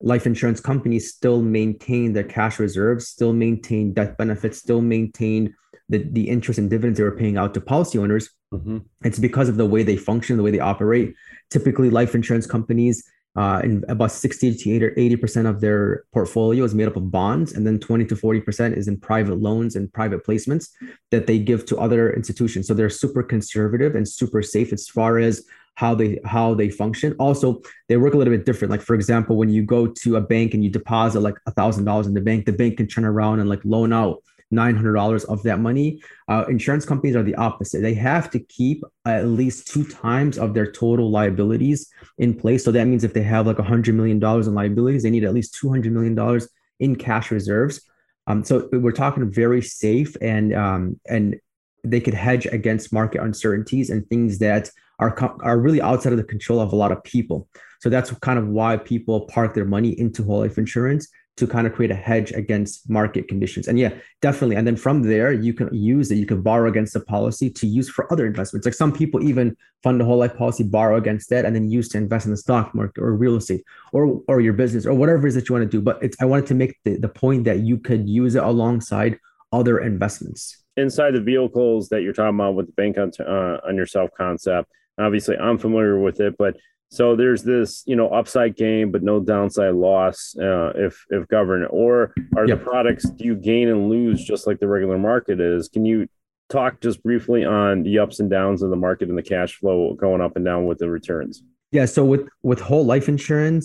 life 0.00 0.26
insurance 0.26 0.60
companies 0.60 1.12
still 1.12 1.42
maintain 1.42 2.12
their 2.12 2.24
cash 2.24 2.58
reserves, 2.58 3.08
still 3.08 3.32
maintain 3.32 3.92
death 3.92 4.16
benefits, 4.16 4.58
still 4.58 4.80
maintain 4.80 5.54
the, 5.88 5.98
the 6.12 6.28
interest 6.28 6.58
and 6.58 6.70
dividends 6.70 6.98
they 6.98 7.04
were 7.04 7.16
paying 7.16 7.36
out 7.36 7.54
to 7.54 7.60
policy 7.60 7.98
owners? 7.98 8.30
Mhm. 8.52 8.84
It's 9.04 9.18
because 9.18 9.48
of 9.48 9.56
the 9.56 9.66
way 9.66 9.82
they 9.82 9.96
function, 9.96 10.36
the 10.36 10.42
way 10.42 10.50
they 10.50 10.60
operate. 10.60 11.14
Typically, 11.50 11.90
life 11.90 12.14
insurance 12.14 12.46
companies, 12.46 13.02
uh, 13.36 13.60
in 13.62 13.84
about 13.88 14.10
60 14.10 14.54
to 14.54 14.70
80 14.70 14.84
or 14.84 14.94
80 14.96 15.16
percent 15.16 15.46
of 15.46 15.60
their 15.60 16.04
portfolio 16.12 16.64
is 16.64 16.74
made 16.74 16.88
up 16.88 16.96
of 16.96 17.10
bonds, 17.10 17.52
and 17.52 17.66
then 17.66 17.78
20 17.78 18.04
to 18.06 18.16
40 18.16 18.40
percent 18.40 18.76
is 18.76 18.88
in 18.88 18.98
private 18.98 19.38
loans 19.38 19.76
and 19.76 19.92
private 19.92 20.24
placements 20.24 20.70
that 21.10 21.26
they 21.26 21.38
give 21.38 21.64
to 21.66 21.78
other 21.78 22.12
institutions. 22.12 22.66
So 22.66 22.74
they're 22.74 22.90
super 22.90 23.22
conservative 23.22 23.94
and 23.94 24.08
super 24.08 24.42
safe 24.42 24.72
as 24.72 24.88
far 24.88 25.18
as 25.18 25.44
how 25.78 25.94
they 25.94 26.18
how 26.24 26.54
they 26.54 26.68
function. 26.68 27.14
Also, 27.20 27.62
they 27.88 27.96
work 27.96 28.12
a 28.12 28.16
little 28.16 28.34
bit 28.36 28.44
different. 28.44 28.72
Like 28.72 28.82
for 28.82 28.96
example, 28.96 29.36
when 29.36 29.48
you 29.48 29.62
go 29.62 29.86
to 29.86 30.16
a 30.16 30.20
bank 30.20 30.52
and 30.52 30.64
you 30.64 30.70
deposit 30.70 31.20
like 31.20 31.36
a 31.46 31.52
thousand 31.52 31.84
dollars 31.84 32.08
in 32.08 32.14
the 32.14 32.20
bank, 32.20 32.46
the 32.46 32.52
bank 32.52 32.78
can 32.78 32.88
turn 32.88 33.04
around 33.04 33.38
and 33.38 33.48
like 33.48 33.64
loan 33.64 33.92
out 33.92 34.20
nine 34.50 34.74
hundred 34.74 34.94
dollars 34.94 35.22
of 35.26 35.40
that 35.44 35.60
money. 35.60 36.02
Uh, 36.26 36.44
insurance 36.48 36.84
companies 36.84 37.14
are 37.14 37.22
the 37.22 37.36
opposite. 37.36 37.80
They 37.80 37.94
have 37.94 38.28
to 38.30 38.40
keep 38.40 38.82
at 39.04 39.28
least 39.28 39.68
two 39.68 39.84
times 39.84 40.36
of 40.36 40.52
their 40.52 40.68
total 40.72 41.12
liabilities 41.12 41.88
in 42.18 42.34
place. 42.34 42.64
So 42.64 42.72
that 42.72 42.86
means 42.86 43.04
if 43.04 43.14
they 43.14 43.22
have 43.22 43.46
like 43.46 43.60
a 43.60 43.70
hundred 43.72 43.94
million 43.94 44.18
dollars 44.18 44.48
in 44.48 44.54
liabilities, 44.54 45.04
they 45.04 45.10
need 45.10 45.22
at 45.22 45.32
least 45.32 45.54
two 45.54 45.68
hundred 45.70 45.92
million 45.92 46.16
dollars 46.16 46.48
in 46.80 46.96
cash 46.96 47.30
reserves. 47.30 47.80
Um, 48.26 48.42
so 48.42 48.68
we're 48.72 48.90
talking 48.90 49.30
very 49.30 49.62
safe 49.62 50.16
and 50.20 50.52
um, 50.56 50.98
and 51.08 51.36
they 51.84 52.00
could 52.00 52.14
hedge 52.14 52.46
against 52.46 52.92
market 52.92 53.22
uncertainties 53.22 53.90
and 53.90 54.04
things 54.08 54.40
that 54.40 54.72
are 54.98 55.36
are 55.42 55.58
really 55.58 55.80
outside 55.80 56.12
of 56.12 56.18
the 56.18 56.24
control 56.24 56.60
of 56.60 56.72
a 56.72 56.76
lot 56.76 56.92
of 56.92 57.02
people. 57.04 57.48
So 57.80 57.88
that's 57.88 58.10
kind 58.20 58.38
of 58.38 58.48
why 58.48 58.76
people 58.76 59.26
park 59.26 59.54
their 59.54 59.64
money 59.64 59.98
into 59.98 60.24
whole 60.24 60.40
life 60.40 60.58
insurance 60.58 61.08
to 61.36 61.46
kind 61.46 61.68
of 61.68 61.72
create 61.72 61.92
a 61.92 61.94
hedge 61.94 62.32
against 62.32 62.90
market 62.90 63.28
conditions. 63.28 63.68
And 63.68 63.78
yeah, 63.78 63.92
definitely. 64.20 64.56
And 64.56 64.66
then 64.66 64.74
from 64.74 65.02
there, 65.02 65.30
you 65.30 65.54
can 65.54 65.72
use 65.72 66.10
it. 66.10 66.16
You 66.16 66.26
can 66.26 66.42
borrow 66.42 66.68
against 66.68 66.94
the 66.94 67.00
policy 67.00 67.48
to 67.50 67.66
use 67.68 67.88
for 67.88 68.12
other 68.12 68.26
investments. 68.26 68.66
Like 68.66 68.74
some 68.74 68.92
people 68.92 69.22
even 69.22 69.56
fund 69.84 70.00
a 70.00 70.04
whole 70.04 70.18
life 70.18 70.36
policy, 70.36 70.64
borrow 70.64 70.96
against 70.96 71.30
that, 71.30 71.44
and 71.44 71.54
then 71.54 71.70
use 71.70 71.88
to 71.90 71.98
invest 71.98 72.26
in 72.26 72.32
the 72.32 72.36
stock 72.36 72.74
market 72.74 73.00
or 73.00 73.14
real 73.14 73.36
estate 73.36 73.62
or 73.92 74.20
or 74.26 74.40
your 74.40 74.54
business 74.54 74.84
or 74.84 74.94
whatever 74.94 75.26
it 75.26 75.28
is 75.28 75.36
that 75.36 75.48
you 75.48 75.54
want 75.54 75.70
to 75.70 75.76
do. 75.76 75.80
But 75.80 76.02
I 76.20 76.24
wanted 76.24 76.46
to 76.46 76.54
make 76.54 76.76
the, 76.84 76.98
the 76.98 77.08
point 77.08 77.44
that 77.44 77.60
you 77.60 77.78
could 77.78 78.08
use 78.08 78.34
it 78.34 78.42
alongside 78.42 79.20
other 79.52 79.78
investments. 79.78 80.64
inside 80.76 81.14
the 81.14 81.20
vehicles 81.20 81.88
that 81.90 82.02
you're 82.02 82.12
talking 82.12 82.34
about 82.34 82.54
with 82.54 82.66
the 82.66 82.72
bank 82.72 82.98
on, 82.98 83.10
uh, 83.20 83.58
on 83.66 83.76
yourself 83.76 84.10
concept 84.16 84.70
obviously 84.98 85.36
i'm 85.38 85.58
familiar 85.58 85.98
with 85.98 86.20
it 86.20 86.34
but 86.38 86.56
so 86.90 87.14
there's 87.16 87.42
this 87.42 87.82
you 87.86 87.96
know 87.96 88.08
upside 88.08 88.56
gain 88.56 88.90
but 88.90 89.02
no 89.02 89.20
downside 89.20 89.74
loss 89.74 90.34
uh, 90.40 90.72
if 90.74 91.04
if 91.10 91.26
governed 91.28 91.66
or 91.70 92.14
are 92.36 92.46
Yep. 92.46 92.58
the 92.58 92.64
products 92.64 93.08
do 93.10 93.24
you 93.24 93.34
gain 93.34 93.68
and 93.68 93.88
lose 93.88 94.24
just 94.24 94.46
like 94.46 94.58
the 94.58 94.68
regular 94.68 94.98
market 94.98 95.40
is 95.40 95.68
can 95.68 95.84
you 95.84 96.08
talk 96.48 96.80
just 96.80 97.02
briefly 97.02 97.44
on 97.44 97.82
the 97.82 97.98
ups 97.98 98.20
and 98.20 98.30
downs 98.30 98.62
of 98.62 98.70
the 98.70 98.76
market 98.76 99.08
and 99.10 99.18
the 99.18 99.22
cash 99.22 99.56
flow 99.56 99.92
going 99.94 100.20
up 100.22 100.34
and 100.36 100.44
down 100.44 100.64
with 100.66 100.78
the 100.78 100.88
returns 100.88 101.42
Yeah. 101.70 101.84
So 101.86 102.04
with 102.04 102.22
with 102.42 102.60
whole 102.60 102.86
life 102.86 103.08
insurance, 103.08 103.64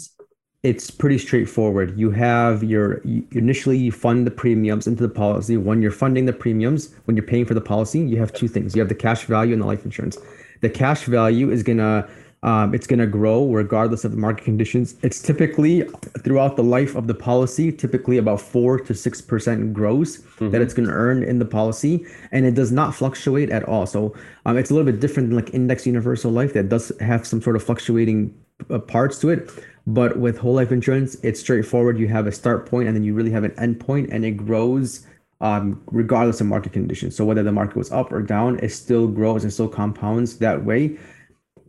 it's 0.63 0.91
pretty 0.91 1.17
straightforward. 1.17 1.97
You 1.97 2.11
have 2.11 2.61
your 2.63 3.01
you, 3.05 3.25
initially 3.31 3.77
you 3.77 3.91
fund 3.93 4.27
the 4.27 4.31
premiums 4.31 4.87
into 4.87 5.03
the 5.07 5.13
policy. 5.13 5.55
When 5.55 5.81
you're 5.81 5.91
funding 6.03 6.25
the 6.25 6.33
premiums, 6.33 6.93
when 7.05 7.15
you're 7.15 7.25
paying 7.25 7.45
for 7.45 7.53
the 7.53 7.61
policy, 7.73 7.99
you 7.99 8.17
have 8.19 8.31
two 8.33 8.49
things. 8.49 8.75
You 8.75 8.81
have 8.81 8.89
the 8.89 8.95
cash 8.95 9.23
value 9.25 9.53
and 9.53 9.61
the 9.61 9.67
life 9.67 9.85
insurance. 9.85 10.17
The 10.63 10.69
cash 10.69 11.03
value 11.03 11.51
is 11.51 11.61
gonna 11.61 12.07
um, 12.41 12.73
it's 12.73 12.87
gonna 12.87 13.05
grow 13.19 13.39
regardless 13.61 14.05
of 14.05 14.11
the 14.11 14.17
market 14.17 14.45
conditions. 14.45 14.95
It's 15.01 15.21
typically 15.21 15.83
throughout 16.23 16.55
the 16.55 16.63
life 16.63 16.95
of 16.95 17.07
the 17.07 17.13
policy, 17.13 17.71
typically 17.71 18.17
about 18.17 18.39
four 18.39 18.79
to 18.79 18.93
six 18.93 19.21
percent 19.21 19.73
gross 19.73 20.23
that 20.51 20.61
it's 20.61 20.73
gonna 20.73 20.95
earn 21.05 21.21
in 21.21 21.39
the 21.39 21.45
policy, 21.45 22.05
and 22.31 22.45
it 22.45 22.55
does 22.55 22.71
not 22.71 22.95
fluctuate 22.95 23.49
at 23.49 23.63
all. 23.63 23.85
So 23.85 24.15
um, 24.45 24.57
it's 24.57 24.71
a 24.71 24.73
little 24.73 24.89
bit 24.89 25.01
different 25.01 25.29
than 25.29 25.37
like 25.37 25.53
index 25.53 25.85
universal 25.85 26.31
life 26.31 26.53
that 26.53 26.69
does 26.69 26.91
have 27.01 27.27
some 27.27 27.41
sort 27.41 27.57
of 27.57 27.63
fluctuating 27.63 28.33
uh, 28.69 28.79
parts 28.79 29.19
to 29.19 29.29
it. 29.29 29.51
But 29.85 30.17
with 30.17 30.37
whole 30.37 30.53
life 30.53 30.71
insurance, 30.71 31.15
it's 31.23 31.41
straightforward. 31.41 31.99
You 31.99 32.07
have 32.07 32.25
a 32.25 32.31
start 32.31 32.69
point 32.71 32.87
and 32.87 32.95
then 32.95 33.03
you 33.03 33.13
really 33.13 33.31
have 33.31 33.43
an 33.43 33.53
end 33.57 33.81
point, 33.81 34.11
and 34.13 34.23
it 34.23 34.37
grows 34.37 35.05
um, 35.43 35.81
regardless 35.87 36.41
of 36.41 36.47
market 36.47 36.73
conditions. 36.73 37.15
So 37.15 37.25
whether 37.25 37.43
the 37.43 37.51
market 37.51 37.77
was 37.77 37.91
up 37.91 38.11
or 38.11 38.21
down, 38.21 38.59
it 38.63 38.69
still 38.69 39.07
grows 39.07 39.43
and 39.43 39.53
still 39.53 39.67
compounds 39.67 40.39
that 40.39 40.65
way. 40.65 40.97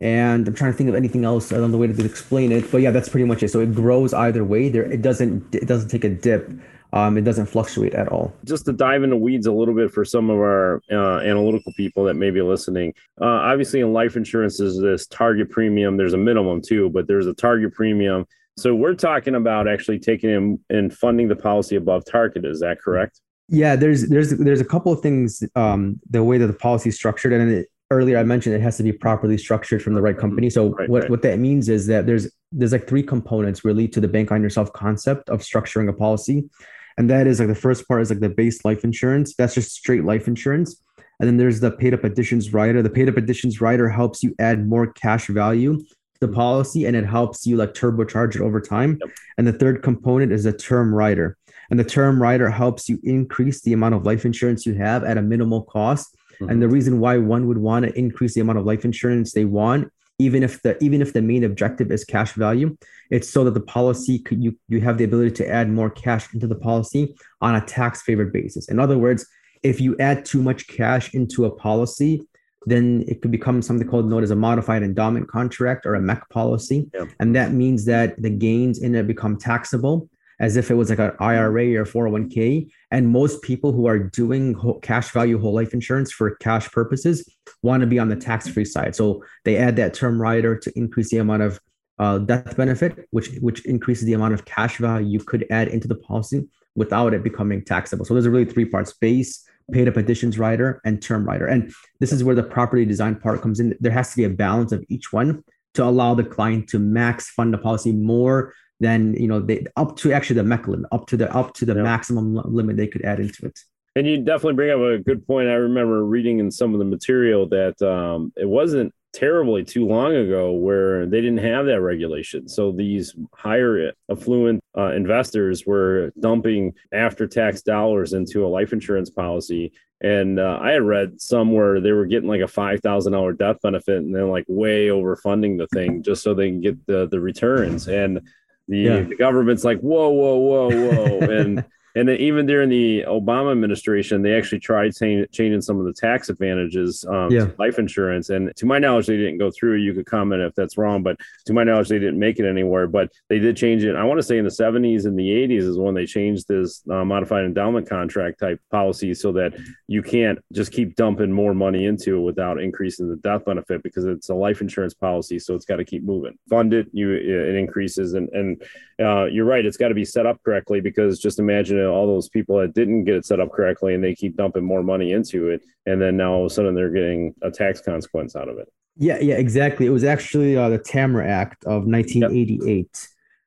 And 0.01 0.47
I'm 0.47 0.55
trying 0.55 0.71
to 0.71 0.77
think 0.77 0.89
of 0.89 0.95
anything 0.95 1.23
else. 1.23 1.49
Don't 1.49 1.71
the 1.71 1.77
way 1.77 1.87
to 1.87 2.05
explain 2.05 2.51
it, 2.51 2.71
but 2.71 2.79
yeah, 2.81 2.91
that's 2.91 3.09
pretty 3.09 3.25
much 3.25 3.43
it. 3.43 3.51
So 3.51 3.59
it 3.59 3.75
grows 3.75 4.13
either 4.13 4.43
way. 4.43 4.69
There, 4.69 4.83
it 4.83 5.01
doesn't 5.01 5.53
it 5.53 5.67
doesn't 5.67 5.89
take 5.89 6.03
a 6.03 6.09
dip 6.09 6.49
um, 6.95 7.17
it 7.17 7.25
doesn't 7.25 7.47
fluctuate 7.47 7.93
at 7.93 8.07
all. 8.07 8.33
Just 8.45 8.65
to 8.65 8.73
dive 8.73 9.03
into 9.03 9.17
weeds 9.17 9.47
a 9.47 9.51
little 9.51 9.75
bit 9.75 9.91
for 9.91 10.05
some 10.05 10.29
of 10.29 10.37
our 10.37 10.81
uh, 10.89 11.19
analytical 11.19 11.73
people 11.75 12.05
that 12.05 12.13
may 12.13 12.31
be 12.31 12.41
listening. 12.41 12.93
Uh, 13.19 13.25
obviously, 13.25 13.81
in 13.81 13.91
life 13.91 14.15
insurance, 14.15 14.61
is 14.61 14.79
this 14.79 15.05
target 15.07 15.49
premium. 15.49 15.97
There's 15.97 16.13
a 16.13 16.17
minimum 16.17 16.61
too, 16.61 16.89
but 16.89 17.07
there's 17.07 17.27
a 17.27 17.33
target 17.33 17.73
premium. 17.73 18.25
So 18.57 18.73
we're 18.73 18.95
talking 18.95 19.35
about 19.35 19.67
actually 19.67 19.99
taking 19.99 20.29
in 20.29 20.59
and 20.69 20.93
funding 20.93 21.27
the 21.27 21.35
policy 21.35 21.75
above 21.75 22.05
target. 22.05 22.45
Is 22.45 22.61
that 22.61 22.79
correct? 22.79 23.19
Yeah, 23.47 23.75
there's 23.75 24.09
there's 24.09 24.31
there's 24.31 24.61
a 24.61 24.65
couple 24.65 24.91
of 24.91 25.01
things. 25.01 25.43
Um, 25.55 25.99
the 26.09 26.23
way 26.23 26.37
that 26.37 26.47
the 26.47 26.53
policy 26.53 26.89
is 26.89 26.95
structured, 26.95 27.33
and 27.33 27.51
it, 27.51 27.67
earlier 27.91 28.17
I 28.17 28.23
mentioned 28.23 28.55
it 28.55 28.61
has 28.61 28.77
to 28.77 28.83
be 28.83 28.91
properly 28.91 29.37
structured 29.37 29.83
from 29.83 29.93
the 29.93 30.01
right 30.01 30.17
company. 30.17 30.49
So 30.49 30.69
right, 30.69 30.89
what, 30.89 31.01
right. 31.03 31.09
what 31.11 31.21
that 31.21 31.39
means 31.39 31.69
is 31.69 31.87
that 31.87 32.05
there's 32.05 32.31
there's 32.51 32.71
like 32.71 32.87
three 32.87 33.03
components 33.03 33.63
really 33.63 33.87
to 33.89 33.99
the 33.99 34.07
bank 34.07 34.31
on 34.31 34.41
yourself 34.41 34.73
concept 34.73 35.29
of 35.29 35.41
structuring 35.41 35.89
a 35.89 35.93
policy. 35.93 36.49
And 36.97 37.09
that 37.09 37.27
is 37.27 37.39
like 37.39 37.49
the 37.49 37.55
first 37.55 37.87
part 37.87 38.01
is 38.01 38.09
like 38.09 38.21
the 38.21 38.29
base 38.29 38.63
life 38.63 38.83
insurance. 38.83 39.35
That's 39.35 39.53
just 39.53 39.73
straight 39.73 40.05
life 40.05 40.27
insurance. 40.27 40.81
And 41.19 41.27
then 41.27 41.37
there's 41.37 41.59
the 41.59 41.71
paid 41.71 41.93
up 41.93 42.03
additions 42.03 42.53
rider. 42.53 42.81
The 42.81 42.89
paid 42.89 43.09
up 43.09 43.17
additions 43.17 43.61
rider 43.61 43.89
helps 43.89 44.23
you 44.23 44.33
add 44.39 44.67
more 44.67 44.91
cash 44.93 45.27
value 45.27 45.77
to 45.77 45.85
the 46.21 46.27
policy 46.29 46.85
and 46.85 46.95
it 46.95 47.05
helps 47.05 47.45
you 47.45 47.57
like 47.57 47.73
turbocharge 47.73 48.35
it 48.35 48.41
over 48.41 48.61
time. 48.61 48.97
Yep. 49.01 49.15
And 49.37 49.47
the 49.47 49.53
third 49.53 49.83
component 49.83 50.31
is 50.31 50.45
a 50.45 50.53
term 50.53 50.93
rider. 50.93 51.37
And 51.69 51.79
the 51.79 51.83
term 51.83 52.21
rider 52.21 52.49
helps 52.49 52.87
you 52.89 52.99
increase 53.03 53.61
the 53.61 53.73
amount 53.73 53.95
of 53.95 54.05
life 54.05 54.25
insurance 54.25 54.65
you 54.65 54.73
have 54.75 55.03
at 55.03 55.17
a 55.17 55.21
minimal 55.21 55.63
cost. 55.63 56.15
Mm-hmm. 56.35 56.49
And 56.49 56.61
the 56.61 56.69
reason 56.69 56.99
why 56.99 57.17
one 57.17 57.47
would 57.47 57.57
want 57.57 57.85
to 57.85 57.97
increase 57.97 58.33
the 58.33 58.41
amount 58.41 58.59
of 58.59 58.65
life 58.65 58.85
insurance 58.85 59.33
they 59.33 59.45
want 59.45 59.91
even 60.17 60.43
if 60.43 60.61
the 60.61 60.81
even 60.81 61.01
if 61.01 61.11
the 61.11 61.21
main 61.21 61.43
objective 61.43 61.91
is 61.91 62.05
cash 62.05 62.31
value 62.33 62.73
it's 63.11 63.29
so 63.29 63.43
that 63.43 63.53
the 63.53 63.59
policy 63.59 64.17
could 64.17 64.41
you 64.41 64.57
you 64.69 64.79
have 64.79 64.97
the 64.97 65.03
ability 65.03 65.29
to 65.29 65.45
add 65.49 65.69
more 65.69 65.89
cash 65.89 66.33
into 66.33 66.47
the 66.47 66.55
policy 66.55 67.13
on 67.41 67.55
a 67.55 67.65
tax 67.65 68.01
favored 68.01 68.31
basis 68.31 68.69
in 68.69 68.79
other 68.79 68.97
words 68.97 69.27
if 69.61 69.81
you 69.81 69.93
add 69.99 70.23
too 70.23 70.41
much 70.41 70.67
cash 70.67 71.13
into 71.13 71.43
a 71.43 71.51
policy 71.51 72.25
then 72.65 73.03
it 73.07 73.21
could 73.21 73.31
become 73.31 73.61
something 73.61 73.87
called 73.87 74.09
known 74.09 74.23
as 74.23 74.31
a 74.31 74.35
modified 74.35 74.83
endowment 74.83 75.27
contract 75.27 75.85
or 75.85 75.95
a 75.95 75.99
MEC 75.99 76.21
policy. 76.29 76.89
Yeah. 76.93 77.05
And 77.19 77.35
that 77.35 77.51
means 77.51 77.85
that 77.85 78.19
the 78.21 78.29
gains 78.29 78.79
in 78.79 78.95
it 78.95 79.07
become 79.07 79.37
taxable 79.37 80.09
as 80.39 80.57
if 80.57 80.69
it 80.69 80.75
was 80.75 80.89
like 80.89 80.99
an 80.99 81.11
IRA 81.19 81.75
or 81.75 81.85
401k. 81.85 82.69
And 82.91 83.07
most 83.07 83.41
people 83.41 83.71
who 83.71 83.87
are 83.87 83.99
doing 83.99 84.55
cash 84.81 85.11
value 85.11 85.39
whole 85.39 85.53
life 85.53 85.73
insurance 85.73 86.11
for 86.11 86.35
cash 86.35 86.69
purposes 86.71 87.27
want 87.63 87.81
to 87.81 87.87
be 87.87 87.99
on 87.99 88.09
the 88.09 88.15
tax 88.15 88.47
free 88.47 88.65
side. 88.65 88.95
So 88.95 89.23
they 89.43 89.57
add 89.57 89.75
that 89.77 89.93
term 89.93 90.21
rider 90.21 90.57
to 90.57 90.71
increase 90.77 91.09
the 91.09 91.17
amount 91.17 91.43
of 91.43 91.59
uh, 91.97 92.19
death 92.19 92.57
benefit, 92.57 93.07
which 93.11 93.29
which 93.39 93.65
increases 93.65 94.05
the 94.05 94.13
amount 94.13 94.33
of 94.33 94.45
cash 94.45 94.77
value 94.77 95.07
you 95.07 95.19
could 95.19 95.45
add 95.49 95.69
into 95.69 95.87
the 95.87 95.95
policy 95.95 96.45
without 96.75 97.13
it 97.13 97.23
becoming 97.23 97.63
taxable. 97.63 98.05
So 98.05 98.13
there's 98.13 98.27
really 98.27 98.45
three 98.45 98.65
parts: 98.65 98.93
base, 98.93 99.47
paid 99.71 99.87
up 99.87 99.95
additions 99.95 100.37
rider, 100.37 100.81
and 100.83 101.01
term 101.01 101.25
rider. 101.25 101.47
And 101.47 101.73
this 101.99 102.11
is 102.11 102.23
where 102.23 102.35
the 102.35 102.43
property 102.43 102.85
design 102.85 103.15
part 103.15 103.41
comes 103.41 103.59
in. 103.59 103.77
There 103.79 103.93
has 103.93 104.11
to 104.11 104.17
be 104.17 104.25
a 104.25 104.29
balance 104.29 104.71
of 104.71 104.83
each 104.89 105.13
one 105.13 105.43
to 105.75 105.83
allow 105.83 106.15
the 106.15 106.23
client 106.23 106.67
to 106.69 106.79
max 106.79 107.29
fund 107.29 107.53
the 107.53 107.57
policy 107.57 107.91
more 107.91 108.53
then 108.79 109.13
you 109.13 109.27
know 109.27 109.39
they 109.39 109.65
up 109.75 109.95
to 109.97 110.11
actually 110.11 110.41
the 110.41 110.47
MEC 110.47 110.67
limit, 110.67 110.87
up 110.91 111.07
to 111.07 111.17
the 111.17 111.33
up 111.35 111.53
to 111.55 111.65
the 111.65 111.75
maximum 111.75 112.35
limit 112.35 112.77
they 112.77 112.87
could 112.87 113.03
add 113.03 113.19
into 113.19 113.45
it. 113.45 113.59
And 113.97 114.05
you 114.05 114.17
definitely 114.17 114.55
bring 114.55 114.71
up 114.71 114.79
a 114.79 115.01
good 115.01 115.25
point. 115.25 115.47
I 115.47 115.53
remember 115.53 116.03
reading 116.03 116.39
in 116.39 116.51
some 116.51 116.73
of 116.73 116.79
the 116.79 116.85
material 116.85 117.47
that 117.47 117.81
um, 117.81 118.33
it 118.35 118.47
wasn't 118.47 118.93
terribly 119.15 119.63
too 119.63 119.87
long 119.87 120.13
ago 120.13 120.51
where 120.51 121.05
they 121.05 121.21
didn't 121.21 121.37
have 121.37 121.65
that 121.65 121.79
regulation. 121.79 122.49
So 122.49 122.73
these 122.73 123.15
higher 123.33 123.93
affluent 124.11 124.61
uh, 124.77 124.91
investors 124.91 125.65
were 125.65 126.11
dumping 126.19 126.73
after 126.91 127.25
tax 127.25 127.61
dollars 127.61 128.11
into 128.11 128.45
a 128.45 128.49
life 128.49 128.73
insurance 128.73 129.09
policy. 129.09 129.71
And 130.01 130.39
uh, 130.39 130.59
I 130.61 130.71
had 130.71 130.83
read 130.83 131.21
somewhere 131.21 131.79
they 131.79 131.93
were 131.93 132.05
getting 132.05 132.27
like 132.27 132.41
a 132.41 132.47
five 132.47 132.81
thousand 132.81 133.13
dollar 133.13 133.31
death 133.31 133.57
benefit, 133.63 133.99
and 133.99 134.13
then 134.13 134.29
like 134.29 134.43
way 134.49 134.87
overfunding 134.87 135.57
the 135.57 135.67
thing 135.67 136.03
just 136.03 136.21
so 136.21 136.33
they 136.33 136.49
can 136.49 136.59
get 136.59 136.85
the 136.85 137.07
the 137.07 137.21
returns. 137.21 137.87
And 137.87 138.19
the, 138.67 138.77
yeah. 138.77 139.01
the 139.01 139.15
government's 139.15 139.63
like, 139.63 139.79
whoa, 139.79 140.09
whoa, 140.09 140.37
whoa, 140.37 140.69
whoa. 140.69 141.19
and 141.29 141.65
and 141.95 142.09
then 142.09 142.17
even 142.17 142.45
during 142.45 142.69
the 142.69 143.05
Obama 143.07 143.53
administration, 143.53 144.21
they 144.21 144.35
actually 144.35 144.59
tried 144.59 144.93
t- 144.93 145.25
changing 145.31 145.61
some 145.61 145.79
of 145.79 145.85
the 145.85 145.93
tax 145.93 146.27
advantages 146.27 147.05
um, 147.05 147.31
yeah. 147.31 147.45
to 147.45 147.55
life 147.57 147.79
insurance. 147.79 148.29
And 148.29 148.53
to 148.57 148.65
my 148.65 148.79
knowledge, 148.79 149.07
they 149.07 149.15
didn't 149.15 149.37
go 149.37 149.49
through. 149.49 149.75
You 149.75 149.93
could 149.93 150.05
comment 150.05 150.41
if 150.41 150.53
that's 150.55 150.77
wrong, 150.77 151.03
but 151.03 151.17
to 151.45 151.53
my 151.53 151.63
knowledge, 151.63 151.87
they 151.87 151.99
didn't 151.99 152.19
make 152.19 152.37
it 152.37 152.45
anywhere. 152.45 152.87
But 152.87 153.11
they 153.29 153.39
did 153.39 153.55
change 153.55 153.85
it. 153.85 153.95
I 153.95 154.03
want 154.03 154.17
to 154.19 154.23
say 154.23 154.37
in 154.37 154.43
the 154.43 154.51
70s 154.51 155.05
and 155.05 155.17
the 155.17 155.29
80s 155.29 155.61
is 155.61 155.77
when 155.77 155.95
they 155.95 156.05
changed 156.05 156.49
this 156.49 156.83
uh, 156.91 157.05
modified 157.05 157.45
endowment 157.45 157.87
contract 157.87 158.39
type 158.39 158.59
policy 158.71 159.13
so 159.13 159.31
that 159.31 159.53
you 159.87 160.03
can't 160.03 160.39
just 160.51 160.73
keep 160.73 160.97
dumping 160.97 161.31
more 161.31 161.53
money 161.53 161.85
into 161.85 162.17
it 162.17 162.21
without 162.21 162.59
increasing 162.59 163.09
the 163.09 163.15
death 163.17 163.45
benefit 163.45 163.81
because 163.83 164.03
it's 164.03 164.27
a 164.27 164.35
life 164.35 164.59
insurance 164.59 164.93
policy. 164.93 165.39
So 165.39 165.55
it's 165.55 165.65
got 165.65 165.77
to 165.77 165.85
keep 165.85 166.03
moving. 166.03 166.37
Fund 166.49 166.73
it, 166.73 166.87
you 166.91 167.13
it 167.13 167.55
increases. 167.55 168.15
And, 168.15 168.27
and 168.29 168.61
uh, 168.99 169.25
you're 169.25 169.45
right, 169.45 169.65
it's 169.65 169.77
got 169.77 169.89
to 169.89 169.93
be 169.93 170.05
set 170.05 170.25
up 170.25 170.41
correctly 170.43 170.79
because 170.79 171.19
just 171.19 171.39
imagine 171.39 171.83
all 171.85 172.07
those 172.07 172.29
people 172.29 172.57
that 172.59 172.73
didn't 172.73 173.03
get 173.03 173.15
it 173.15 173.25
set 173.25 173.39
up 173.39 173.51
correctly 173.51 173.93
and 173.93 174.03
they 174.03 174.15
keep 174.15 174.37
dumping 174.37 174.63
more 174.63 174.83
money 174.83 175.11
into 175.11 175.49
it 175.49 175.61
and 175.85 176.01
then 176.01 176.15
now 176.17 176.33
all 176.33 176.45
of 176.45 176.51
a 176.51 176.53
sudden 176.53 176.75
they're 176.75 176.89
getting 176.89 177.33
a 177.41 177.51
tax 177.51 177.81
consequence 177.81 178.35
out 178.35 178.47
of 178.47 178.57
it 178.57 178.71
yeah 178.97 179.19
yeah 179.19 179.35
exactly 179.35 179.85
it 179.85 179.89
was 179.89 180.05
actually 180.05 180.55
uh, 180.55 180.69
the 180.69 180.79
tamra 180.79 181.27
act 181.27 181.63
of 181.65 181.85
1988 181.85 182.65
yep. 182.65 182.89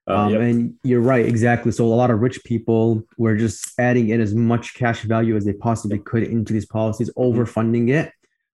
Uh, 0.09 0.15
um, 0.15 0.33
yep. 0.33 0.41
And 0.41 0.75
you're 0.85 1.03
right, 1.03 1.27
exactly. 1.27 1.71
So 1.71 1.85
a 1.85 1.93
lot 1.95 2.11
of 2.11 2.21
rich 2.21 2.43
people 2.45 3.03
were 3.19 3.37
just 3.37 3.79
adding 3.79 4.09
in 4.09 4.23
as 4.23 4.35
much 4.35 4.73
cash 4.73 5.03
value 5.03 5.37
as 5.37 5.45
they 5.45 5.53
possibly 5.53 5.99
could 5.99 6.23
into 6.23 6.55
these 6.55 6.65
policies, 6.65 7.11
mm-hmm. 7.11 7.39
overfunding 7.39 7.91
it 7.91 8.11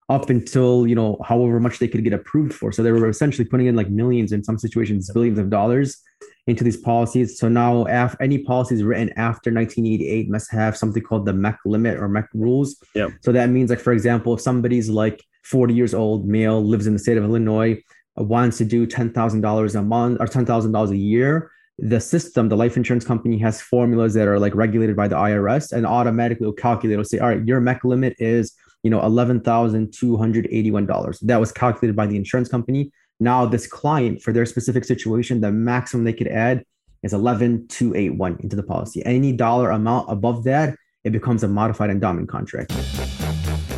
up 0.09 0.29
until 0.29 0.85
you 0.85 0.93
know 0.93 1.17
however 1.23 1.59
much 1.59 1.79
they 1.79 1.87
could 1.87 2.03
get 2.03 2.11
approved 2.11 2.53
for. 2.53 2.73
So 2.73 2.83
they 2.83 2.91
were 2.91 3.07
essentially 3.07 3.45
putting 3.45 3.67
in 3.67 3.75
like 3.77 3.89
millions, 3.89 4.33
in 4.33 4.43
some 4.43 4.59
situations, 4.59 5.09
billions 5.13 5.39
of 5.39 5.49
dollars 5.49 6.01
into 6.47 6.63
these 6.63 6.77
policies. 6.77 7.39
So 7.39 7.49
now, 7.49 7.85
if 7.85 8.15
any 8.19 8.37
policies 8.37 8.83
written 8.83 9.09
after 9.17 9.51
1988 9.51 10.29
must 10.29 10.51
have 10.51 10.77
something 10.77 11.01
called 11.01 11.25
the 11.25 11.33
MEC 11.33 11.57
limit 11.65 11.97
or 11.97 12.07
MEC 12.07 12.27
rules. 12.33 12.77
Yep. 12.93 13.13
So 13.21 13.31
that 13.31 13.49
means, 13.49 13.71
like 13.71 13.79
for 13.79 13.93
example, 13.93 14.35
if 14.35 14.41
somebody's 14.41 14.89
like 14.89 15.23
40 15.43 15.73
years 15.73 15.93
old, 15.93 16.27
male, 16.27 16.61
lives 16.63 16.87
in 16.87 16.93
the 16.93 16.99
state 16.99 17.17
of 17.17 17.23
Illinois, 17.23 17.81
uh, 18.19 18.23
wants 18.23 18.57
to 18.59 18.65
do 18.65 18.85
$10,000 18.85 19.75
a 19.75 19.81
month 19.81 20.17
or 20.19 20.27
$10,000 20.27 20.89
a 20.89 20.97
year, 20.97 21.51
the 21.77 21.99
system, 21.99 22.47
the 22.47 22.55
life 22.55 22.77
insurance 22.77 23.03
company 23.03 23.37
has 23.39 23.61
formulas 23.61 24.13
that 24.13 24.27
are 24.27 24.39
like 24.39 24.55
regulated 24.55 24.95
by 24.95 25.07
the 25.07 25.15
IRS 25.15 25.73
and 25.73 25.85
automatically 25.85 26.45
will 26.45 26.53
calculate, 26.53 26.93
it'll 26.93 27.03
say, 27.03 27.19
all 27.19 27.27
right, 27.29 27.45
your 27.45 27.59
MEC 27.59 27.83
limit 27.83 28.15
is, 28.19 28.55
you 28.83 28.89
know, 28.89 29.01
$11,281. 29.01 31.19
That 31.21 31.39
was 31.39 31.51
calculated 31.51 31.95
by 31.95 32.07
the 32.07 32.15
insurance 32.15 32.47
company. 32.47 32.91
Now, 33.19 33.45
this 33.45 33.65
client, 33.65 34.21
for 34.21 34.33
their 34.33 34.45
specific 34.45 34.83
situation, 34.83 35.39
the 35.39 35.51
maximum 35.51 36.03
they 36.03 36.13
could 36.13 36.27
add 36.27 36.65
is 37.01 37.13
11281 37.13 38.37
into 38.41 38.55
the 38.55 38.63
policy. 38.63 39.05
Any 39.05 39.31
dollar 39.31 39.71
amount 39.71 40.11
above 40.11 40.43
that, 40.45 40.75
it 41.05 41.11
becomes 41.11 41.43
a 41.43 41.47
modified 41.47 41.89
endowment 41.89 42.27
contract. 42.27 42.73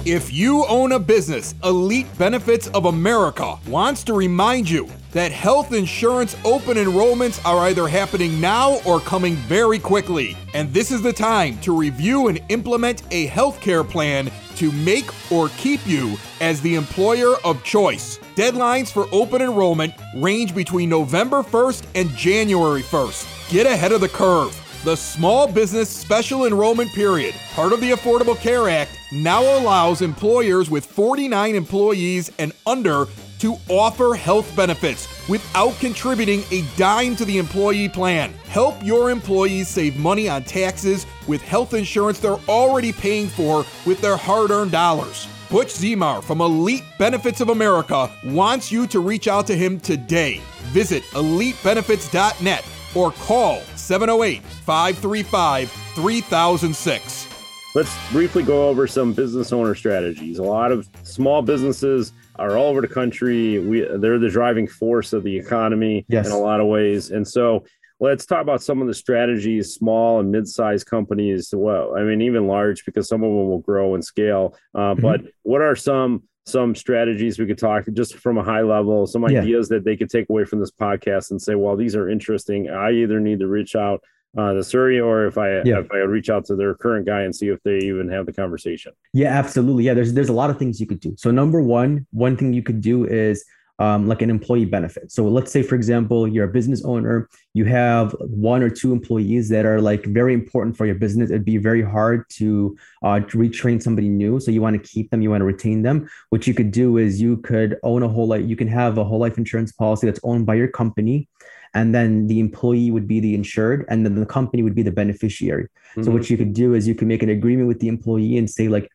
If 0.05 0.31
you 0.31 0.65
own 0.67 0.93
a 0.93 0.99
business, 0.99 1.53
Elite 1.65 2.07
Benefits 2.17 2.67
of 2.69 2.85
America 2.85 3.57
wants 3.67 4.03
to 4.05 4.13
remind 4.13 4.69
you 4.69 4.87
that 5.11 5.33
health 5.33 5.73
insurance 5.73 6.35
open 6.45 6.77
enrollments 6.77 7.45
are 7.45 7.67
either 7.67 7.87
happening 7.87 8.39
now 8.39 8.79
or 8.85 9.01
coming 9.01 9.35
very 9.35 9.77
quickly. 9.77 10.37
And 10.53 10.73
this 10.73 10.91
is 10.91 11.01
the 11.01 11.11
time 11.11 11.59
to 11.59 11.77
review 11.77 12.29
and 12.29 12.39
implement 12.49 13.03
a 13.11 13.27
healthcare 13.27 13.87
plan 13.87 14.31
to 14.55 14.71
make 14.71 15.09
or 15.31 15.49
keep 15.57 15.85
you 15.85 16.17
as 16.39 16.61
the 16.61 16.75
employer 16.75 17.35
of 17.43 17.63
choice. 17.63 18.19
Deadlines 18.37 18.91
for 18.91 19.07
open 19.11 19.41
enrollment 19.41 19.95
range 20.13 20.53
between 20.53 20.91
November 20.91 21.41
1st 21.41 21.87
and 21.95 22.07
January 22.11 22.83
1st. 22.83 23.49
Get 23.49 23.65
ahead 23.65 23.91
of 23.91 23.99
the 23.99 24.09
curve. 24.09 24.53
The 24.83 24.95
Small 24.95 25.51
Business 25.51 25.89
Special 25.89 26.45
Enrollment 26.45 26.91
Period, 26.91 27.33
part 27.53 27.73
of 27.73 27.81
the 27.81 27.93
Affordable 27.93 28.37
Care 28.37 28.69
Act, 28.69 28.91
now 29.11 29.41
allows 29.41 30.03
employers 30.03 30.69
with 30.69 30.85
49 30.85 31.55
employees 31.55 32.31
and 32.37 32.53
under 32.67 33.07
to 33.39 33.55
offer 33.69 34.13
health 34.13 34.55
benefits 34.55 35.07
without 35.27 35.73
contributing 35.79 36.43
a 36.51 36.63
dime 36.77 37.15
to 37.15 37.25
the 37.25 37.39
employee 37.39 37.89
plan. 37.89 38.31
Help 38.49 38.75
your 38.85 39.09
employees 39.09 39.67
save 39.67 39.97
money 39.97 40.29
on 40.29 40.43
taxes 40.43 41.07
with 41.25 41.41
health 41.41 41.73
insurance 41.73 42.19
they're 42.19 42.33
already 42.47 42.93
paying 42.93 43.29
for 43.29 43.65
with 43.87 43.99
their 43.99 44.15
hard 44.15 44.51
earned 44.51 44.71
dollars. 44.71 45.27
Butch 45.49 45.69
Zimar 45.69 46.21
from 46.21 46.41
Elite 46.41 46.83
Benefits 46.99 47.39
of 47.39 47.47
America 47.49 48.11
wants 48.25 48.69
you 48.69 48.85
to 48.87 48.99
reach 48.99 49.29
out 49.29 49.47
to 49.47 49.55
him 49.55 49.79
today. 49.79 50.41
Visit 50.73 51.03
elitebenefits.net 51.11 52.65
or 52.93 53.11
call 53.11 53.61
708 53.75 54.43
535 54.43 55.71
3006. 55.71 57.29
Let's 57.75 58.11
briefly 58.11 58.43
go 58.43 58.67
over 58.67 58.87
some 58.87 59.13
business 59.13 59.53
owner 59.53 59.73
strategies. 59.73 60.39
A 60.39 60.43
lot 60.43 60.73
of 60.73 60.89
small 61.03 61.41
businesses 61.41 62.11
are 62.35 62.57
all 62.57 62.67
over 62.67 62.81
the 62.81 62.87
country. 62.87 63.59
We 63.59 63.87
they're 63.99 64.19
the 64.19 64.29
driving 64.29 64.67
force 64.67 65.13
of 65.13 65.23
the 65.23 65.37
economy 65.37 66.05
yes. 66.09 66.25
in 66.25 66.33
a 66.33 66.37
lot 66.37 66.59
of 66.59 66.67
ways. 66.67 67.11
And 67.11 67.25
so 67.25 67.63
let's 67.99 68.25
talk 68.25 68.41
about 68.41 68.61
some 68.61 68.81
of 68.81 68.87
the 68.87 68.93
strategies 68.93 69.73
small 69.73 70.19
and 70.19 70.31
mid-sized 70.31 70.85
companies 70.85 71.53
well 71.55 71.95
i 71.97 72.01
mean 72.01 72.21
even 72.21 72.47
large 72.47 72.85
because 72.85 73.07
some 73.07 73.23
of 73.23 73.29
them 73.29 73.47
will 73.47 73.59
grow 73.59 73.95
and 73.95 74.03
scale 74.03 74.55
uh, 74.75 74.93
mm-hmm. 74.93 75.01
but 75.01 75.21
what 75.43 75.61
are 75.61 75.75
some 75.75 76.23
some 76.45 76.73
strategies 76.73 77.37
we 77.37 77.45
could 77.45 77.57
talk 77.57 77.85
just 77.93 78.15
from 78.15 78.37
a 78.37 78.43
high 78.43 78.61
level 78.61 79.05
some 79.05 79.25
ideas 79.25 79.67
yeah. 79.69 79.77
that 79.77 79.85
they 79.85 79.97
could 79.97 80.09
take 80.09 80.29
away 80.29 80.45
from 80.45 80.59
this 80.59 80.71
podcast 80.71 81.31
and 81.31 81.41
say 81.41 81.55
well 81.55 81.75
these 81.75 81.95
are 81.95 82.09
interesting 82.09 82.69
i 82.69 82.91
either 82.91 83.19
need 83.19 83.39
to 83.39 83.47
reach 83.47 83.75
out 83.75 84.01
uh, 84.37 84.53
the 84.53 84.63
Sarry, 84.63 84.99
or 84.99 85.25
if 85.25 85.37
I 85.37 85.61
yeah. 85.63 85.79
if 85.79 85.91
I 85.91 85.97
reach 85.97 86.29
out 86.29 86.45
to 86.45 86.55
their 86.55 86.75
current 86.75 87.07
guy 87.07 87.21
and 87.21 87.35
see 87.35 87.47
if 87.47 87.61
they 87.63 87.77
even 87.77 88.07
have 88.09 88.27
the 88.27 88.33
conversation. 88.33 88.91
Yeah, 89.13 89.29
absolutely. 89.29 89.85
Yeah, 89.85 89.95
there's 89.95 90.13
there's 90.13 90.29
a 90.29 90.33
lot 90.33 90.49
of 90.49 90.59
things 90.59 90.79
you 90.79 90.85
could 90.85 90.99
do. 90.99 91.15
So 91.17 91.31
number 91.31 91.61
one, 91.61 92.05
one 92.11 92.37
thing 92.37 92.53
you 92.53 92.61
could 92.61 92.81
do 92.81 93.05
is 93.05 93.43
um, 93.79 94.07
like 94.07 94.21
an 94.21 94.29
employee 94.29 94.65
benefit. 94.65 95.11
So 95.11 95.27
let's 95.27 95.51
say, 95.51 95.61
for 95.61 95.75
example, 95.75 96.27
you're 96.27 96.45
a 96.45 96.51
business 96.51 96.83
owner, 96.83 97.29
you 97.53 97.65
have 97.65 98.15
one 98.19 98.63
or 98.63 98.69
two 98.69 98.91
employees 98.91 99.49
that 99.49 99.65
are 99.65 99.81
like 99.81 100.05
very 100.05 100.33
important 100.33 100.75
for 100.75 100.85
your 100.85 100.95
business. 100.95 101.29
It'd 101.29 101.45
be 101.45 101.57
very 101.57 101.83
hard 101.83 102.27
to, 102.31 102.75
uh, 103.03 103.19
to 103.19 103.37
retrain 103.37 103.81
somebody 103.81 104.09
new. 104.09 104.39
So 104.39 104.51
you 104.51 104.61
want 104.61 104.81
to 104.81 104.89
keep 104.89 105.11
them, 105.11 105.21
you 105.21 105.29
want 105.29 105.41
to 105.41 105.45
retain 105.45 105.83
them. 105.83 106.09
What 106.29 106.47
you 106.47 106.53
could 106.53 106.71
do 106.71 106.97
is 106.97 107.21
you 107.21 107.37
could 107.37 107.77
own 107.83 108.03
a 108.03 108.07
whole 108.07 108.27
life, 108.27 108.45
you 108.45 108.55
can 108.55 108.67
have 108.67 108.97
a 108.97 109.03
whole 109.03 109.19
life 109.19 109.37
insurance 109.37 109.71
policy 109.71 110.07
that's 110.07 110.19
owned 110.23 110.45
by 110.45 110.55
your 110.55 110.67
company. 110.67 111.27
And 111.73 111.93
then 111.93 112.27
the 112.27 112.39
employee 112.39 112.89
would 112.89 113.07
be 113.07 113.19
the 113.19 113.35
insured, 113.35 113.85
and 113.89 114.03
then 114.03 114.15
the 114.15 114.25
company 114.25 114.63
would 114.63 114.73
be 114.73 114.83
the 114.83 114.91
beneficiary. 114.91 115.65
Mm-hmm. 115.65 116.03
So 116.03 116.11
what 116.11 116.29
you 116.29 116.37
could 116.37 116.53
do 116.53 116.73
is 116.73 116.87
you 116.87 116.95
can 116.95 117.07
make 117.07 117.21
an 117.21 117.29
agreement 117.29 117.67
with 117.67 117.79
the 117.79 117.87
employee 117.89 118.37
and 118.37 118.49
say 118.49 118.67
like, 118.67 118.89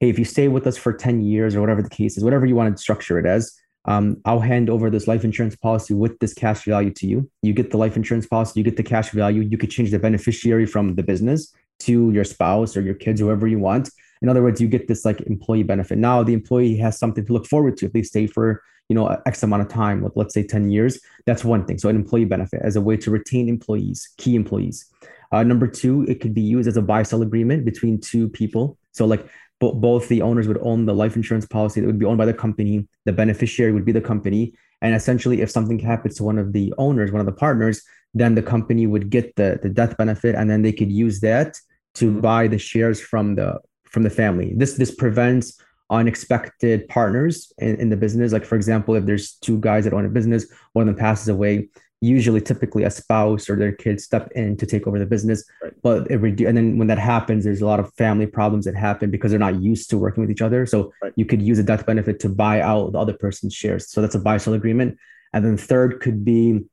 hey, 0.00 0.08
if 0.08 0.18
you 0.18 0.24
stay 0.24 0.48
with 0.48 0.66
us 0.66 0.76
for 0.76 0.92
10 0.92 1.20
years 1.20 1.54
or 1.54 1.60
whatever 1.60 1.82
the 1.82 1.88
case 1.90 2.16
is, 2.16 2.24
whatever 2.24 2.46
you 2.46 2.56
want 2.56 2.74
to 2.74 2.80
structure 2.80 3.18
it 3.18 3.26
as, 3.26 3.56
um, 3.86 4.20
I'll 4.24 4.40
hand 4.40 4.70
over 4.70 4.90
this 4.90 5.06
life 5.06 5.24
insurance 5.24 5.56
policy 5.56 5.94
with 5.94 6.18
this 6.18 6.32
cash 6.32 6.64
value 6.64 6.92
to 6.92 7.06
you. 7.06 7.30
You 7.42 7.52
get 7.52 7.70
the 7.70 7.76
life 7.76 7.96
insurance 7.96 8.26
policy, 8.26 8.60
you 8.60 8.64
get 8.64 8.76
the 8.76 8.82
cash 8.82 9.10
value. 9.10 9.42
You 9.42 9.58
could 9.58 9.70
change 9.70 9.90
the 9.90 9.98
beneficiary 9.98 10.66
from 10.66 10.94
the 10.94 11.02
business 11.02 11.52
to 11.80 12.10
your 12.10 12.24
spouse 12.24 12.76
or 12.76 12.80
your 12.80 12.94
kids, 12.94 13.20
whoever 13.20 13.46
you 13.46 13.58
want. 13.58 13.90
In 14.22 14.28
other 14.28 14.42
words, 14.42 14.60
you 14.60 14.68
get 14.68 14.88
this 14.88 15.04
like 15.04 15.20
employee 15.22 15.64
benefit. 15.64 15.98
Now 15.98 16.22
the 16.22 16.32
employee 16.32 16.76
has 16.78 16.98
something 16.98 17.26
to 17.26 17.32
look 17.32 17.46
forward 17.46 17.76
to 17.78 17.86
if 17.86 17.92
they 17.92 18.02
stay 18.02 18.26
for 18.26 18.62
you 18.88 18.94
know 18.94 19.06
X 19.26 19.42
amount 19.42 19.62
of 19.62 19.68
time, 19.68 20.02
like 20.02 20.12
let's 20.14 20.32
say 20.32 20.42
10 20.42 20.70
years. 20.70 20.98
That's 21.26 21.44
one 21.44 21.66
thing. 21.66 21.78
So 21.78 21.88
an 21.88 21.96
employee 21.96 22.24
benefit 22.24 22.62
as 22.62 22.76
a 22.76 22.80
way 22.80 22.96
to 22.98 23.10
retain 23.10 23.48
employees, 23.48 24.08
key 24.16 24.34
employees. 24.34 24.86
Uh, 25.32 25.42
number 25.42 25.66
two, 25.66 26.04
it 26.08 26.20
could 26.20 26.32
be 26.32 26.40
used 26.40 26.68
as 26.68 26.76
a 26.76 26.82
buy-sell 26.82 27.22
agreement 27.22 27.64
between 27.64 28.00
two 28.00 28.28
people. 28.28 28.78
So 28.92 29.04
like 29.04 29.26
both 29.60 30.08
the 30.08 30.22
owners 30.22 30.48
would 30.48 30.58
own 30.60 30.84
the 30.84 30.94
life 30.94 31.16
insurance 31.16 31.46
policy 31.46 31.80
that 31.80 31.86
would 31.86 31.98
be 31.98 32.04
owned 32.04 32.18
by 32.18 32.26
the 32.26 32.34
company. 32.34 32.86
The 33.04 33.12
beneficiary 33.12 33.72
would 33.72 33.84
be 33.84 33.92
the 33.92 34.00
company. 34.00 34.54
And 34.82 34.94
essentially, 34.94 35.40
if 35.40 35.50
something 35.50 35.78
happens 35.78 36.16
to 36.16 36.24
one 36.24 36.38
of 36.38 36.52
the 36.52 36.74
owners, 36.76 37.10
one 37.10 37.20
of 37.20 37.26
the 37.26 37.32
partners, 37.32 37.82
then 38.12 38.34
the 38.34 38.42
company 38.42 38.86
would 38.86 39.10
get 39.10 39.34
the, 39.36 39.58
the 39.62 39.68
death 39.68 39.96
benefit 39.96 40.34
and 40.34 40.50
then 40.50 40.62
they 40.62 40.72
could 40.72 40.92
use 40.92 41.20
that 41.20 41.58
to 41.94 42.10
mm-hmm. 42.10 42.20
buy 42.20 42.48
the 42.48 42.58
shares 42.58 43.00
from 43.00 43.34
the 43.36 43.58
from 43.84 44.02
the 44.02 44.10
family. 44.10 44.52
This 44.56 44.74
this 44.74 44.94
prevents 44.94 45.60
unexpected 45.90 46.88
partners 46.88 47.52
in, 47.58 47.76
in 47.76 47.88
the 47.90 47.96
business. 47.96 48.32
Like 48.32 48.44
for 48.44 48.56
example, 48.56 48.94
if 48.94 49.04
there's 49.04 49.34
two 49.34 49.58
guys 49.60 49.84
that 49.84 49.92
own 49.92 50.04
a 50.04 50.08
business, 50.08 50.46
one 50.72 50.88
of 50.88 50.94
them 50.94 51.00
passes 51.00 51.28
away, 51.28 51.68
usually 52.04 52.40
typically 52.40 52.84
a 52.84 52.90
spouse 52.90 53.48
or 53.48 53.56
their 53.56 53.72
kids 53.72 54.04
step 54.04 54.30
in 54.34 54.56
to 54.56 54.66
take 54.66 54.86
over 54.86 54.98
the 54.98 55.06
business. 55.06 55.44
Right. 55.62 55.72
but 55.82 56.10
it 56.10 56.20
redu- 56.20 56.48
and 56.48 56.56
then 56.56 56.78
when 56.78 56.88
that 56.88 56.98
happens 56.98 57.44
there's 57.44 57.62
a 57.62 57.66
lot 57.66 57.80
of 57.80 57.92
family 57.94 58.26
problems 58.26 58.64
that 58.66 58.74
happen 58.74 59.10
because 59.10 59.30
they're 59.30 59.40
not 59.40 59.62
used 59.62 59.90
to 59.90 59.98
working 59.98 60.22
with 60.22 60.30
each 60.30 60.42
other. 60.42 60.66
So 60.66 60.92
right. 61.02 61.12
you 61.16 61.24
could 61.24 61.42
use 61.42 61.58
a 61.58 61.62
death 61.62 61.86
benefit 61.86 62.20
to 62.20 62.28
buy 62.28 62.60
out 62.60 62.92
the 62.92 62.98
other 62.98 63.14
person's 63.14 63.54
shares. 63.54 63.90
So 63.90 64.00
that's 64.00 64.14
a 64.14 64.20
buy 64.20 64.36
sell 64.36 64.54
agreement. 64.54 64.98
And 65.32 65.44
then 65.44 65.56
third 65.56 66.00
could 66.00 66.24
be 66.24 66.64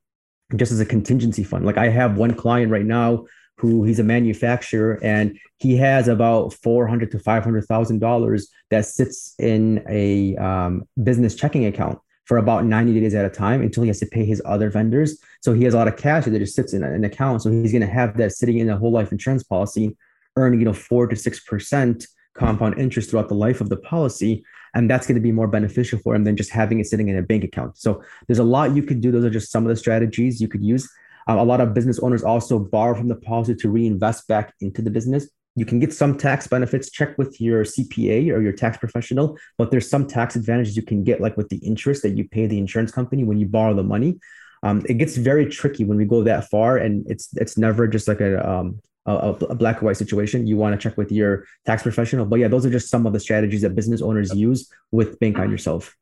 just 0.56 0.72
as 0.72 0.80
a 0.80 0.86
contingency 0.86 1.44
fund. 1.44 1.64
Like 1.64 1.78
i 1.78 1.88
have 1.88 2.16
one 2.16 2.34
client 2.34 2.70
right 2.70 2.84
now 2.84 3.24
who 3.58 3.84
he's 3.84 4.00
a 4.00 4.04
manufacturer 4.04 4.98
and 5.02 5.38
he 5.58 5.76
has 5.76 6.08
about 6.08 6.52
400 6.52 7.10
to 7.12 7.18
500 7.18 7.64
thousand 7.64 8.00
dollars 8.00 8.48
that 8.70 8.86
sits 8.86 9.34
in 9.38 9.84
a 9.88 10.36
um, 10.36 10.82
business 11.02 11.34
checking 11.34 11.66
account 11.66 11.98
for 12.24 12.38
about 12.38 12.64
90 12.64 13.00
days 13.00 13.14
at 13.14 13.24
a 13.24 13.30
time 13.30 13.62
until 13.62 13.82
he 13.82 13.88
has 13.88 13.98
to 14.00 14.06
pay 14.06 14.24
his 14.24 14.40
other 14.44 14.70
vendors. 14.70 15.18
So 15.40 15.52
he 15.52 15.64
has 15.64 15.74
a 15.74 15.76
lot 15.76 15.88
of 15.88 15.96
cash 15.96 16.24
that 16.24 16.38
just 16.38 16.54
sits 16.54 16.72
in 16.72 16.82
an 16.82 17.04
account. 17.04 17.42
So 17.42 17.50
he's 17.50 17.72
going 17.72 17.82
to 17.82 17.92
have 17.92 18.16
that 18.18 18.32
sitting 18.32 18.58
in 18.58 18.70
a 18.70 18.76
whole 18.76 18.92
life 18.92 19.12
insurance 19.12 19.42
policy, 19.42 19.96
earning, 20.36 20.60
you 20.60 20.66
know, 20.66 20.72
four 20.72 21.06
to 21.06 21.16
6% 21.16 22.06
compound 22.34 22.78
interest 22.78 23.10
throughout 23.10 23.28
the 23.28 23.34
life 23.34 23.60
of 23.60 23.68
the 23.68 23.76
policy. 23.76 24.44
And 24.74 24.88
that's 24.88 25.06
going 25.06 25.16
to 25.16 25.20
be 25.20 25.32
more 25.32 25.48
beneficial 25.48 25.98
for 25.98 26.14
him 26.14 26.24
than 26.24 26.36
just 26.36 26.50
having 26.50 26.80
it 26.80 26.86
sitting 26.86 27.08
in 27.08 27.18
a 27.18 27.22
bank 27.22 27.44
account. 27.44 27.76
So 27.76 28.02
there's 28.26 28.38
a 28.38 28.44
lot 28.44 28.74
you 28.74 28.82
could 28.82 29.00
do. 29.00 29.10
Those 29.10 29.24
are 29.24 29.30
just 29.30 29.50
some 29.50 29.64
of 29.64 29.68
the 29.68 29.76
strategies 29.76 30.40
you 30.40 30.48
could 30.48 30.64
use. 30.64 30.88
Um, 31.26 31.38
a 31.38 31.44
lot 31.44 31.60
of 31.60 31.74
business 31.74 31.98
owners 31.98 32.22
also 32.22 32.58
borrow 32.58 32.96
from 32.96 33.08
the 33.08 33.14
policy 33.14 33.54
to 33.56 33.70
reinvest 33.70 34.26
back 34.28 34.54
into 34.60 34.82
the 34.82 34.90
business 34.90 35.28
you 35.54 35.66
can 35.66 35.78
get 35.78 35.92
some 35.92 36.16
tax 36.16 36.46
benefits 36.46 36.90
check 36.90 37.16
with 37.18 37.40
your 37.40 37.64
cpa 37.64 38.32
or 38.32 38.40
your 38.40 38.52
tax 38.52 38.78
professional 38.78 39.36
but 39.58 39.70
there's 39.70 39.88
some 39.88 40.06
tax 40.06 40.36
advantages 40.36 40.76
you 40.76 40.82
can 40.82 41.04
get 41.04 41.20
like 41.20 41.36
with 41.36 41.48
the 41.48 41.58
interest 41.58 42.02
that 42.02 42.16
you 42.16 42.28
pay 42.28 42.46
the 42.46 42.58
insurance 42.58 42.90
company 42.90 43.24
when 43.24 43.38
you 43.38 43.46
borrow 43.46 43.74
the 43.74 43.82
money. 43.82 44.18
Um, 44.62 44.84
it 44.88 44.94
gets 44.94 45.16
very 45.16 45.46
tricky 45.46 45.84
when 45.84 45.98
we 45.98 46.04
go 46.04 46.22
that 46.22 46.48
far 46.48 46.76
and 46.76 47.04
it's 47.10 47.28
it's 47.34 47.58
never 47.58 47.88
just 47.88 48.06
like 48.06 48.20
a 48.20 48.48
um, 48.48 48.80
a, 49.06 49.34
a, 49.50 49.54
black 49.56 49.78
and 49.78 49.86
white 49.86 49.96
situation. 49.96 50.46
You 50.46 50.56
want 50.56 50.72
to 50.72 50.88
check 50.88 50.96
with 50.96 51.10
your 51.10 51.44
tax 51.66 51.82
professional. 51.82 52.26
But 52.26 52.38
yeah 52.38 52.48
those 52.48 52.64
are 52.64 52.70
just 52.70 52.88
some 52.88 53.06
of 53.06 53.12
the 53.12 53.20
strategies 53.20 53.62
that 53.62 53.74
business 53.74 54.02
owners 54.02 54.34
use 54.34 54.70
with 54.92 55.18
bank 55.18 55.38
on 55.38 55.50
yourself 55.50 55.96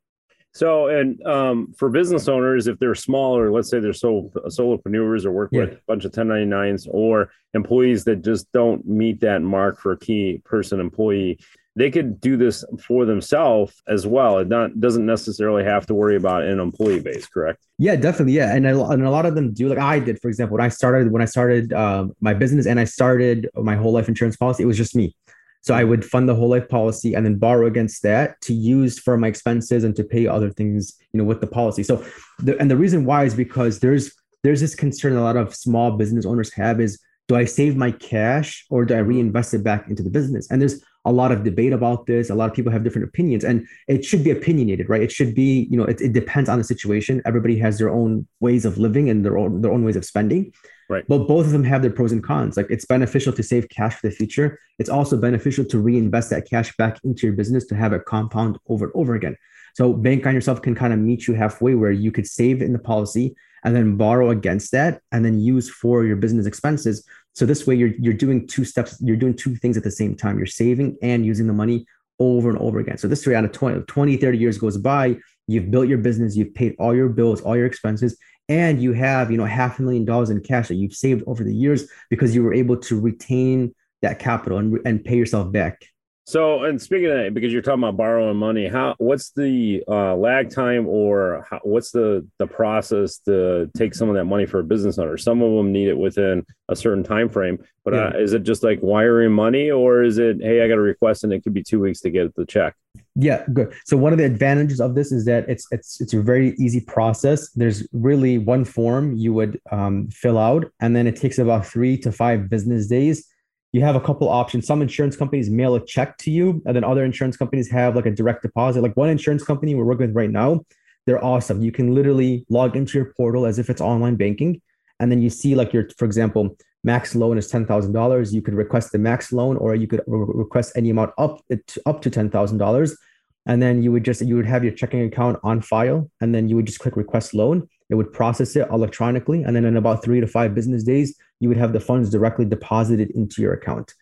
so, 0.53 0.87
and 0.87 1.21
um, 1.25 1.73
for 1.77 1.89
business 1.89 2.27
owners, 2.27 2.67
if 2.67 2.77
they're 2.77 2.95
smaller, 2.95 3.51
let's 3.51 3.69
say 3.69 3.79
they're 3.79 3.93
solo 3.93 4.29
solopreneurs 4.47 5.25
or 5.25 5.31
work 5.31 5.49
yeah. 5.53 5.61
with 5.61 5.73
a 5.73 5.81
bunch 5.87 6.03
of 6.03 6.11
1099s 6.11 6.87
or 6.91 7.31
employees 7.53 8.03
that 8.05 8.17
just 8.17 8.51
don't 8.51 8.85
meet 8.85 9.21
that 9.21 9.41
mark 9.41 9.79
for 9.79 9.93
a 9.93 9.97
key 9.97 10.41
person 10.43 10.81
employee, 10.81 11.39
they 11.77 11.89
could 11.89 12.19
do 12.19 12.35
this 12.35 12.65
for 12.85 13.05
themselves 13.05 13.81
as 13.87 14.05
well. 14.05 14.39
It 14.39 14.49
not 14.49 14.77
doesn't 14.81 15.05
necessarily 15.05 15.63
have 15.63 15.85
to 15.85 15.93
worry 15.93 16.17
about 16.17 16.43
an 16.43 16.59
employee 16.59 16.99
base, 16.99 17.27
correct? 17.27 17.65
Yeah, 17.77 17.95
definitely. 17.95 18.33
Yeah, 18.33 18.53
and 18.53 18.67
a, 18.67 18.85
and 18.87 19.05
a 19.05 19.09
lot 19.09 19.25
of 19.25 19.35
them 19.35 19.53
do. 19.53 19.69
Like 19.69 19.79
I 19.79 19.99
did, 19.99 20.19
for 20.19 20.27
example, 20.27 20.57
when 20.57 20.65
I 20.65 20.69
started 20.69 21.13
when 21.13 21.21
I 21.21 21.25
started 21.25 21.71
um, 21.71 22.11
my 22.19 22.33
business 22.33 22.65
and 22.65 22.77
I 22.77 22.83
started 22.83 23.49
my 23.55 23.77
whole 23.77 23.93
life 23.93 24.09
insurance 24.09 24.35
policy, 24.35 24.63
it 24.63 24.65
was 24.65 24.77
just 24.77 24.97
me. 24.97 25.15
So 25.61 25.73
I 25.75 25.83
hmm. 25.83 25.89
would 25.89 26.05
fund 26.05 26.27
the 26.27 26.35
whole 26.35 26.49
life 26.49 26.67
policy 26.67 27.13
and 27.13 27.25
then 27.25 27.35
borrow 27.35 27.67
against 27.67 28.03
that 28.03 28.39
to 28.41 28.53
use 28.53 28.99
for 28.99 29.17
my 29.17 29.27
expenses 29.27 29.83
and 29.83 29.95
to 29.95 30.03
pay 30.03 30.27
other 30.27 30.49
things, 30.49 30.97
you 31.13 31.19
know, 31.19 31.23
with 31.23 31.41
the 31.41 31.47
policy. 31.47 31.83
So, 31.83 32.03
the, 32.39 32.57
and 32.59 32.69
the 32.69 32.77
reason 32.77 33.05
why 33.05 33.23
is 33.23 33.35
because 33.35 33.79
there's 33.79 34.11
there's 34.43 34.61
this 34.61 34.73
concern 34.73 35.15
a 35.15 35.21
lot 35.21 35.37
of 35.37 35.55
small 35.55 35.91
business 35.97 36.25
owners 36.25 36.51
have 36.53 36.81
is 36.81 36.99
do 37.27 37.35
I 37.35 37.45
save 37.45 37.77
my 37.77 37.91
cash 37.91 38.65
or 38.69 38.85
do 38.85 38.95
I 38.95 39.01
hmm. 39.01 39.09
reinvest 39.09 39.53
it 39.53 39.63
back 39.63 39.87
into 39.87 40.03
the 40.03 40.09
business? 40.09 40.49
And 40.49 40.61
there's 40.61 40.83
a 41.05 41.11
lot 41.11 41.31
of 41.31 41.43
debate 41.43 41.73
about 41.73 42.05
this. 42.05 42.29
A 42.29 42.35
lot 42.35 42.49
of 42.49 42.55
people 42.55 42.71
have 42.71 42.83
different 42.83 43.07
opinions, 43.07 43.43
and 43.43 43.65
it 43.87 44.05
should 44.05 44.23
be 44.23 44.31
opinionated, 44.31 44.89
right? 44.89 45.01
It 45.01 45.11
should 45.11 45.33
be, 45.33 45.67
you 45.71 45.77
know, 45.77 45.85
it, 45.85 45.99
it 45.99 46.13
depends 46.13 46.49
on 46.49 46.57
the 46.57 46.63
situation. 46.63 47.21
Everybody 47.25 47.57
has 47.57 47.79
their 47.79 47.89
own 47.89 48.27
ways 48.39 48.65
of 48.65 48.77
living 48.77 49.09
and 49.09 49.25
their 49.25 49.37
own 49.37 49.61
their 49.61 49.71
own 49.71 49.83
ways 49.83 49.95
of 49.95 50.05
spending. 50.05 50.53
Right. 50.91 51.05
But 51.07 51.19
both 51.19 51.45
of 51.45 51.53
them 51.53 51.63
have 51.63 51.81
their 51.81 51.89
pros 51.89 52.11
and 52.11 52.21
cons. 52.21 52.57
Like 52.57 52.67
it's 52.69 52.83
beneficial 52.83 53.31
to 53.31 53.41
save 53.41 53.69
cash 53.69 53.95
for 53.95 54.09
the 54.09 54.13
future. 54.13 54.59
It's 54.77 54.89
also 54.89 55.15
beneficial 55.15 55.63
to 55.63 55.79
reinvest 55.79 56.29
that 56.31 56.49
cash 56.49 56.75
back 56.75 56.99
into 57.05 57.25
your 57.25 57.33
business 57.33 57.65
to 57.67 57.75
have 57.75 57.93
it 57.93 58.03
compound 58.03 58.57
over 58.67 58.87
and 58.87 58.93
over 58.93 59.15
again. 59.15 59.37
So 59.73 59.93
bank 59.93 60.25
on 60.25 60.33
yourself 60.33 60.61
can 60.61 60.75
kind 60.75 60.91
of 60.91 60.99
meet 60.99 61.27
you 61.27 61.33
halfway 61.33 61.75
where 61.75 61.91
you 61.93 62.11
could 62.11 62.27
save 62.27 62.61
in 62.61 62.73
the 62.73 62.79
policy 62.79 63.33
and 63.63 63.73
then 63.73 63.95
borrow 63.95 64.31
against 64.31 64.73
that 64.73 64.99
and 65.13 65.23
then 65.23 65.39
use 65.39 65.69
for 65.69 66.03
your 66.03 66.17
business 66.17 66.45
expenses. 66.45 67.07
So 67.35 67.45
this 67.45 67.65
way 67.65 67.75
you're 67.75 67.93
you're 67.97 68.13
doing 68.13 68.45
two 68.45 68.65
steps, 68.65 68.97
you're 68.99 69.15
doing 69.15 69.33
two 69.33 69.55
things 69.55 69.77
at 69.77 69.83
the 69.85 69.91
same 69.91 70.13
time. 70.13 70.37
You're 70.37 70.45
saving 70.45 70.97
and 71.01 71.25
using 71.25 71.47
the 71.47 71.53
money 71.53 71.85
over 72.19 72.49
and 72.49 72.59
over 72.59 72.79
again. 72.79 72.97
So 72.97 73.07
this 73.07 73.25
way 73.25 73.33
out 73.33 73.45
of 73.45 73.53
20, 73.53 73.83
20 73.83 74.17
30 74.17 74.37
years 74.37 74.57
goes 74.57 74.77
by, 74.77 75.15
you've 75.47 75.71
built 75.71 75.87
your 75.87 75.99
business, 75.99 76.35
you've 76.35 76.53
paid 76.53 76.75
all 76.79 76.93
your 76.93 77.07
bills, 77.07 77.39
all 77.39 77.55
your 77.55 77.65
expenses, 77.65 78.17
and 78.51 78.83
you 78.83 78.91
have 78.91 79.31
you 79.31 79.37
know 79.37 79.45
half 79.45 79.79
a 79.79 79.81
million 79.81 80.03
dollars 80.03 80.29
in 80.29 80.41
cash 80.41 80.67
that 80.67 80.75
you've 80.75 80.93
saved 80.93 81.23
over 81.25 81.41
the 81.41 81.55
years 81.55 81.87
because 82.09 82.35
you 82.35 82.43
were 82.43 82.53
able 82.53 82.75
to 82.75 82.99
retain 82.99 83.73
that 84.01 84.19
capital 84.19 84.57
and, 84.57 84.77
and 84.85 85.05
pay 85.05 85.15
yourself 85.15 85.49
back 85.51 85.85
so, 86.25 86.63
and 86.65 86.79
speaking 86.79 87.07
of 87.07 87.17
that, 87.17 87.33
because 87.33 87.51
you're 87.51 87.63
talking 87.63 87.83
about 87.83 87.97
borrowing 87.97 88.37
money, 88.37 88.67
how 88.67 88.95
what's 88.99 89.31
the 89.31 89.83
uh, 89.87 90.15
lag 90.15 90.49
time, 90.49 90.87
or 90.87 91.45
how, 91.49 91.59
what's 91.63 91.91
the 91.91 92.27
the 92.37 92.45
process 92.45 93.17
to 93.25 93.69
take 93.75 93.95
some 93.95 94.07
of 94.07 94.15
that 94.15 94.25
money 94.25 94.45
for 94.45 94.59
a 94.59 94.63
business 94.63 94.99
owner? 94.99 95.17
Some 95.17 95.41
of 95.41 95.51
them 95.51 95.71
need 95.71 95.87
it 95.87 95.97
within 95.97 96.45
a 96.69 96.75
certain 96.75 97.03
time 97.03 97.27
frame, 97.27 97.57
but 97.83 97.93
yeah. 97.93 98.05
uh, 98.05 98.17
is 98.17 98.33
it 98.33 98.43
just 98.43 98.63
like 98.63 98.79
wiring 98.83 99.31
money, 99.31 99.71
or 99.71 100.03
is 100.03 100.19
it 100.19 100.37
hey, 100.41 100.61
I 100.63 100.67
got 100.67 100.77
a 100.77 100.81
request 100.81 101.23
and 101.23 101.33
it 101.33 101.43
could 101.43 101.55
be 101.55 101.63
two 101.63 101.79
weeks 101.79 102.01
to 102.01 102.11
get 102.11 102.35
the 102.35 102.45
check? 102.45 102.75
Yeah, 103.15 103.43
good. 103.51 103.73
So 103.85 103.97
one 103.97 104.13
of 104.13 104.19
the 104.19 104.25
advantages 104.25 104.79
of 104.79 104.93
this 104.93 105.11
is 105.11 105.25
that 105.25 105.49
it's 105.49 105.65
it's 105.71 105.99
it's 106.01 106.13
a 106.13 106.21
very 106.21 106.55
easy 106.59 106.81
process. 106.81 107.49
There's 107.53 107.87
really 107.93 108.37
one 108.37 108.63
form 108.63 109.17
you 109.17 109.33
would 109.33 109.59
um, 109.71 110.07
fill 110.11 110.37
out, 110.37 110.71
and 110.79 110.95
then 110.95 111.07
it 111.07 111.15
takes 111.15 111.39
about 111.39 111.65
three 111.65 111.97
to 111.97 112.11
five 112.11 112.47
business 112.47 112.87
days 112.87 113.27
you 113.73 113.81
have 113.81 113.95
a 113.95 114.01
couple 114.01 114.27
options. 114.27 114.67
Some 114.67 114.81
insurance 114.81 115.15
companies 115.15 115.49
mail 115.49 115.75
a 115.75 115.85
check 115.85 116.17
to 116.19 116.31
you, 116.31 116.61
and 116.65 116.75
then 116.75 116.83
other 116.83 117.05
insurance 117.05 117.37
companies 117.37 117.69
have 117.71 117.95
like 117.95 118.05
a 118.05 118.11
direct 118.11 118.41
deposit. 118.41 118.81
Like 118.81 118.97
one 118.97 119.09
insurance 119.09 119.43
company 119.43 119.75
we're 119.75 119.85
working 119.85 120.07
with 120.07 120.15
right 120.15 120.29
now, 120.29 120.65
they're 121.05 121.23
awesome. 121.23 121.61
You 121.61 121.71
can 121.71 121.95
literally 121.95 122.45
log 122.49 122.75
into 122.75 122.97
your 122.97 123.13
portal 123.15 123.45
as 123.45 123.59
if 123.59 123.69
it's 123.69 123.81
online 123.81 124.15
banking, 124.15 124.61
and 124.99 125.11
then 125.11 125.21
you 125.21 125.29
see 125.29 125.55
like 125.55 125.73
your, 125.73 125.89
for 125.97 126.05
example, 126.05 126.55
max 126.83 127.15
loan 127.15 127.37
is 127.37 127.47
ten 127.47 127.65
thousand 127.65 127.93
dollars. 127.93 128.33
You 128.33 128.41
could 128.41 128.55
request 128.55 128.91
the 128.91 128.99
max 128.99 129.31
loan, 129.31 129.55
or 129.57 129.73
you 129.75 129.87
could 129.87 130.01
re- 130.05 130.25
request 130.27 130.73
any 130.75 130.89
amount 130.89 131.13
up 131.17 131.41
to, 131.49 131.81
up 131.85 132.01
to 132.01 132.09
ten 132.09 132.29
thousand 132.29 132.57
dollars, 132.57 132.97
and 133.45 133.61
then 133.61 133.81
you 133.81 133.91
would 133.93 134.03
just 134.03 134.21
you 134.21 134.35
would 134.35 134.45
have 134.45 134.65
your 134.65 134.73
checking 134.73 135.01
account 135.03 135.39
on 135.43 135.61
file, 135.61 136.11
and 136.19 136.35
then 136.35 136.49
you 136.49 136.57
would 136.57 136.65
just 136.65 136.79
click 136.79 136.97
request 136.97 137.33
loan. 137.33 137.67
It 137.89 137.95
would 137.95 138.11
process 138.11 138.55
it 138.55 138.67
electronically, 138.69 139.43
and 139.43 139.55
then 139.55 139.63
in 139.63 139.77
about 139.77 140.03
three 140.03 140.19
to 140.19 140.27
five 140.27 140.53
business 140.53 140.83
days, 140.83 141.17
you 141.41 141.49
would 141.49 141.57
have 141.57 141.73
the 141.73 141.79
funds 141.79 142.09
directly 142.09 142.45
deposited 142.45 143.09
into 143.11 143.41
your 143.41 143.53
account. 143.53 143.93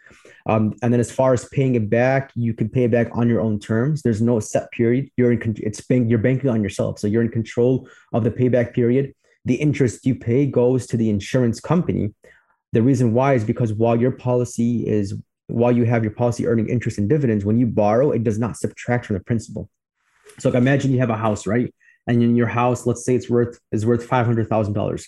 Um, 0.45 0.75
and 0.83 0.91
then 0.91 0.99
as 0.99 1.09
far 1.09 1.33
as 1.33 1.45
paying 1.45 1.73
it 1.75 1.89
back, 1.89 2.31
you 2.35 2.53
can 2.53 2.69
pay 2.69 2.83
it 2.83 2.91
back 2.91 3.07
on 3.13 3.29
your 3.29 3.39
own 3.39 3.59
terms. 3.59 4.01
There's 4.01 4.21
no 4.21 4.39
set 4.39 4.69
period. 4.71 5.09
You're 5.15 5.31
in 5.31 5.55
it's 5.57 5.81
bank, 5.81 6.09
you're 6.09 6.19
banking 6.19 6.49
on 6.49 6.61
yourself, 6.61 6.99
so 6.99 7.07
you're 7.07 7.21
in 7.21 7.29
control 7.31 7.89
of 8.13 8.23
the 8.25 8.31
payback 8.31 8.73
period. 8.73 9.13
The 9.45 9.55
interest 9.55 10.05
you 10.05 10.15
pay 10.15 10.45
goes 10.45 10.85
to 10.87 10.97
the 10.97 11.09
insurance 11.09 11.61
company. 11.61 12.13
The 12.73 12.83
reason 12.83 13.13
why 13.13 13.33
is 13.35 13.45
because 13.45 13.73
while 13.73 13.95
your 13.95 14.11
policy 14.11 14.85
is 14.85 15.15
while 15.47 15.71
you 15.71 15.85
have 15.85 16.03
your 16.03 16.13
policy 16.13 16.45
earning 16.45 16.69
interest 16.69 16.97
and 16.99 17.09
dividends, 17.09 17.45
when 17.45 17.57
you 17.57 17.65
borrow, 17.65 18.11
it 18.11 18.23
does 18.23 18.37
not 18.37 18.57
subtract 18.57 19.05
from 19.05 19.15
the 19.15 19.23
principal. 19.23 19.69
So 20.39 20.49
like 20.49 20.57
imagine 20.57 20.91
you 20.91 20.99
have 20.99 21.09
a 21.09 21.17
house, 21.17 21.47
right? 21.47 21.73
And 22.05 22.21
in 22.21 22.35
your 22.35 22.47
house, 22.47 22.85
let's 22.85 23.05
say 23.05 23.15
it's 23.15 23.29
worth 23.29 23.59
is 23.71 23.85
worth 23.85 24.05
five 24.05 24.25
hundred 24.25 24.49
thousand 24.49 24.73
dollars 24.73 25.07